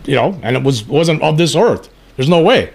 You 0.05 0.17
know, 0.17 0.41
and 0.43 0.57
it 0.57 0.63
was 0.63 0.85
wasn't 0.85 1.23
of 1.23 1.39
this 1.39 1.55
earth. 1.55 1.89
There's 2.17 2.29
no 2.29 2.43
way. 2.43 2.73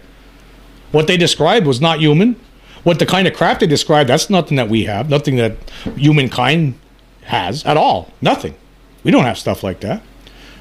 What 0.92 1.08
they 1.08 1.18
described 1.18 1.66
was 1.66 1.82
not 1.82 2.00
human. 2.00 2.40
What 2.84 3.00
the 3.00 3.06
kind 3.06 3.28
of 3.28 3.34
craft 3.34 3.60
they 3.60 3.68
described, 3.68 4.10
that's 4.10 4.30
nothing 4.30 4.58
that 4.58 4.70
we 4.70 4.86
have, 4.86 5.10
nothing 5.10 5.36
that 5.36 5.56
humankind 5.96 6.76
has 7.24 7.64
at 7.66 7.78
all. 7.78 8.12
Nothing. 8.22 8.56
We 9.04 9.12
don't 9.12 9.24
have 9.24 9.38
stuff 9.38 9.64
like 9.64 9.82
that. 9.82 10.02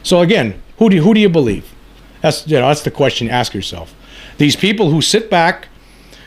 So 0.02 0.20
again, 0.20 0.60
who 0.78 0.88
do 0.90 1.02
who 1.02 1.14
do 1.14 1.20
you 1.20 1.28
believe? 1.28 1.72
That's 2.20 2.46
you 2.46 2.58
know, 2.58 2.68
that's 2.68 2.82
the 2.82 2.90
question. 2.90 3.28
Ask 3.28 3.54
yourself. 3.54 3.94
These 4.38 4.56
people 4.56 4.90
who 4.90 5.02
sit 5.02 5.30
back 5.30 5.68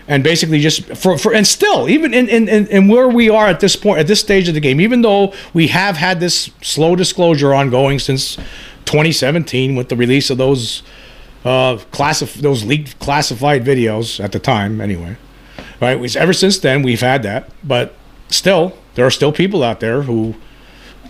and 0.07 0.23
basically 0.23 0.59
just 0.59 0.83
for, 0.95 1.17
for 1.17 1.33
and 1.33 1.47
still 1.47 1.89
even 1.89 2.13
in, 2.13 2.27
in, 2.27 2.49
in, 2.49 2.87
where 2.87 3.07
we 3.07 3.29
are 3.29 3.47
at 3.47 3.59
this 3.59 3.75
point 3.75 3.99
at 3.99 4.07
this 4.07 4.19
stage 4.19 4.47
of 4.47 4.53
the 4.53 4.59
game 4.59 4.81
even 4.81 5.01
though 5.01 5.33
we 5.53 5.67
have 5.67 5.97
had 5.97 6.19
this 6.19 6.51
slow 6.61 6.95
disclosure 6.95 7.53
ongoing 7.53 7.99
since 7.99 8.35
2017 8.85 9.75
with 9.75 9.89
the 9.89 9.95
release 9.95 10.29
of 10.29 10.37
those 10.37 10.83
uh 11.45 11.77
classif- 11.91 12.41
those 12.41 12.63
leaked 12.63 12.99
classified 12.99 13.63
videos 13.63 14.23
at 14.23 14.31
the 14.31 14.39
time 14.39 14.81
anyway 14.81 15.15
right? 15.81 16.15
Ever 16.15 16.33
since 16.33 16.59
then 16.59 16.81
we've 16.83 17.01
had 17.01 17.23
that 17.23 17.49
but 17.63 17.93
still 18.29 18.77
there 18.95 19.05
are 19.05 19.11
still 19.11 19.31
people 19.31 19.63
out 19.63 19.79
there 19.79 20.03
who 20.03 20.35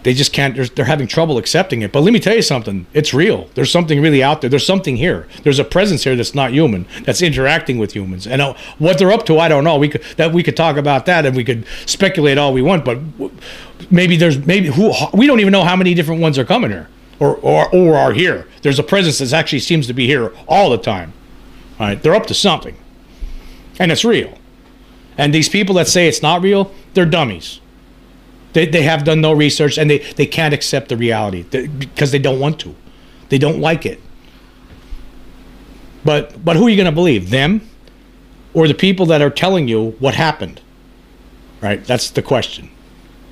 they 0.03 0.13
just 0.13 0.33
can't 0.33 0.55
they're, 0.55 0.65
they're, 0.65 0.85
having 0.85 1.07
trouble 1.07 1.37
accepting 1.37 1.81
it. 1.81 1.91
But 1.91 2.01
let 2.01 2.13
me 2.13 2.19
tell 2.19 2.35
you 2.35 2.41
something. 2.41 2.85
It's 2.93 3.13
real. 3.13 3.49
There's 3.55 3.71
something 3.71 4.01
really 4.01 4.21
out 4.21 4.41
there. 4.41 4.49
There's 4.49 4.65
something 4.65 4.97
here. 4.97 5.27
There's 5.43 5.59
a 5.59 5.63
presence 5.63 6.03
here 6.03 6.15
that's 6.15 6.35
not 6.35 6.51
human 6.51 6.85
that's 7.03 7.21
interacting 7.21 7.77
with 7.77 7.93
humans. 7.93 8.27
And 8.27 8.41
uh, 8.41 8.53
what 8.77 8.97
they're 8.97 9.11
up 9.11 9.25
to 9.27 9.39
i 9.39 9.47
don't 9.47 9.63
know. 9.63 9.77
We 9.77 9.89
could 9.89 10.03
that 10.17 10.33
we 10.33 10.43
could 10.43 10.57
talk 10.57 10.77
about 10.77 11.05
that 11.05 11.25
and 11.25 11.35
we 11.35 11.43
could 11.43 11.65
speculate 11.85 12.37
all 12.37 12.53
we 12.53 12.61
want 12.61 12.85
but 12.85 12.99
maybe 13.89 14.17
there's 14.17 14.45
maybe 14.45 14.67
who 14.67 14.93
we 15.13 15.25
don't 15.27 15.39
even 15.39 15.51
know 15.51 15.63
how 15.63 15.75
many 15.75 15.93
different 15.93 16.21
ones 16.21 16.37
are 16.37 16.45
coming 16.45 16.71
here 16.71 16.89
or 17.19 17.35
or, 17.37 17.73
or 17.73 17.95
are 17.95 18.13
here. 18.13 18.47
There's 18.61 18.79
a 18.79 18.83
presence 18.83 19.19
that 19.19 19.33
actually 19.33 19.59
seems 19.59 19.87
to 19.87 19.93
be 19.93 20.05
here 20.05 20.33
all 20.47 20.69
the 20.69 20.77
time. 20.77 21.13
All 21.79 21.87
right? 21.87 22.01
They're 22.01 22.15
up 22.15 22.27
to 22.27 22.33
something. 22.33 22.77
And 23.79 23.91
it's 23.91 24.05
real. 24.05 24.37
And 25.17 25.33
these 25.33 25.49
people 25.49 25.75
that 25.75 25.87
say 25.87 26.07
it's 26.07 26.21
not 26.21 26.41
real 26.41 26.71
they're 26.93 27.05
dummies 27.05 27.59
they, 28.53 28.65
they 28.65 28.83
have 28.83 29.03
done 29.03 29.21
no 29.21 29.33
research 29.33 29.77
and 29.77 29.89
they, 29.89 29.99
they 29.99 30.25
can't 30.25 30.53
accept 30.53 30.89
the 30.89 30.97
reality 30.97 31.43
because 31.43 32.11
they 32.11 32.19
don't 32.19 32.39
want 32.39 32.59
to. 32.61 32.75
They 33.29 33.37
don't 33.37 33.59
like 33.59 33.85
it. 33.85 33.99
But 36.05 36.43
but 36.43 36.55
who 36.55 36.67
are 36.67 36.69
you 36.69 36.75
going 36.75 36.85
to 36.85 36.91
believe? 36.91 37.29
Them 37.29 37.67
or 38.53 38.67
the 38.67 38.73
people 38.73 39.05
that 39.07 39.21
are 39.21 39.29
telling 39.29 39.67
you 39.67 39.91
what 39.99 40.15
happened? 40.15 40.61
Right? 41.61 41.83
That's 41.83 42.09
the 42.09 42.21
question. 42.21 42.69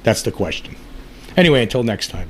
That's 0.04 0.22
the 0.22 0.32
question. 0.32 0.76
Anyway, 1.38 1.62
until 1.62 1.84
next 1.84 2.10
time. 2.10 2.30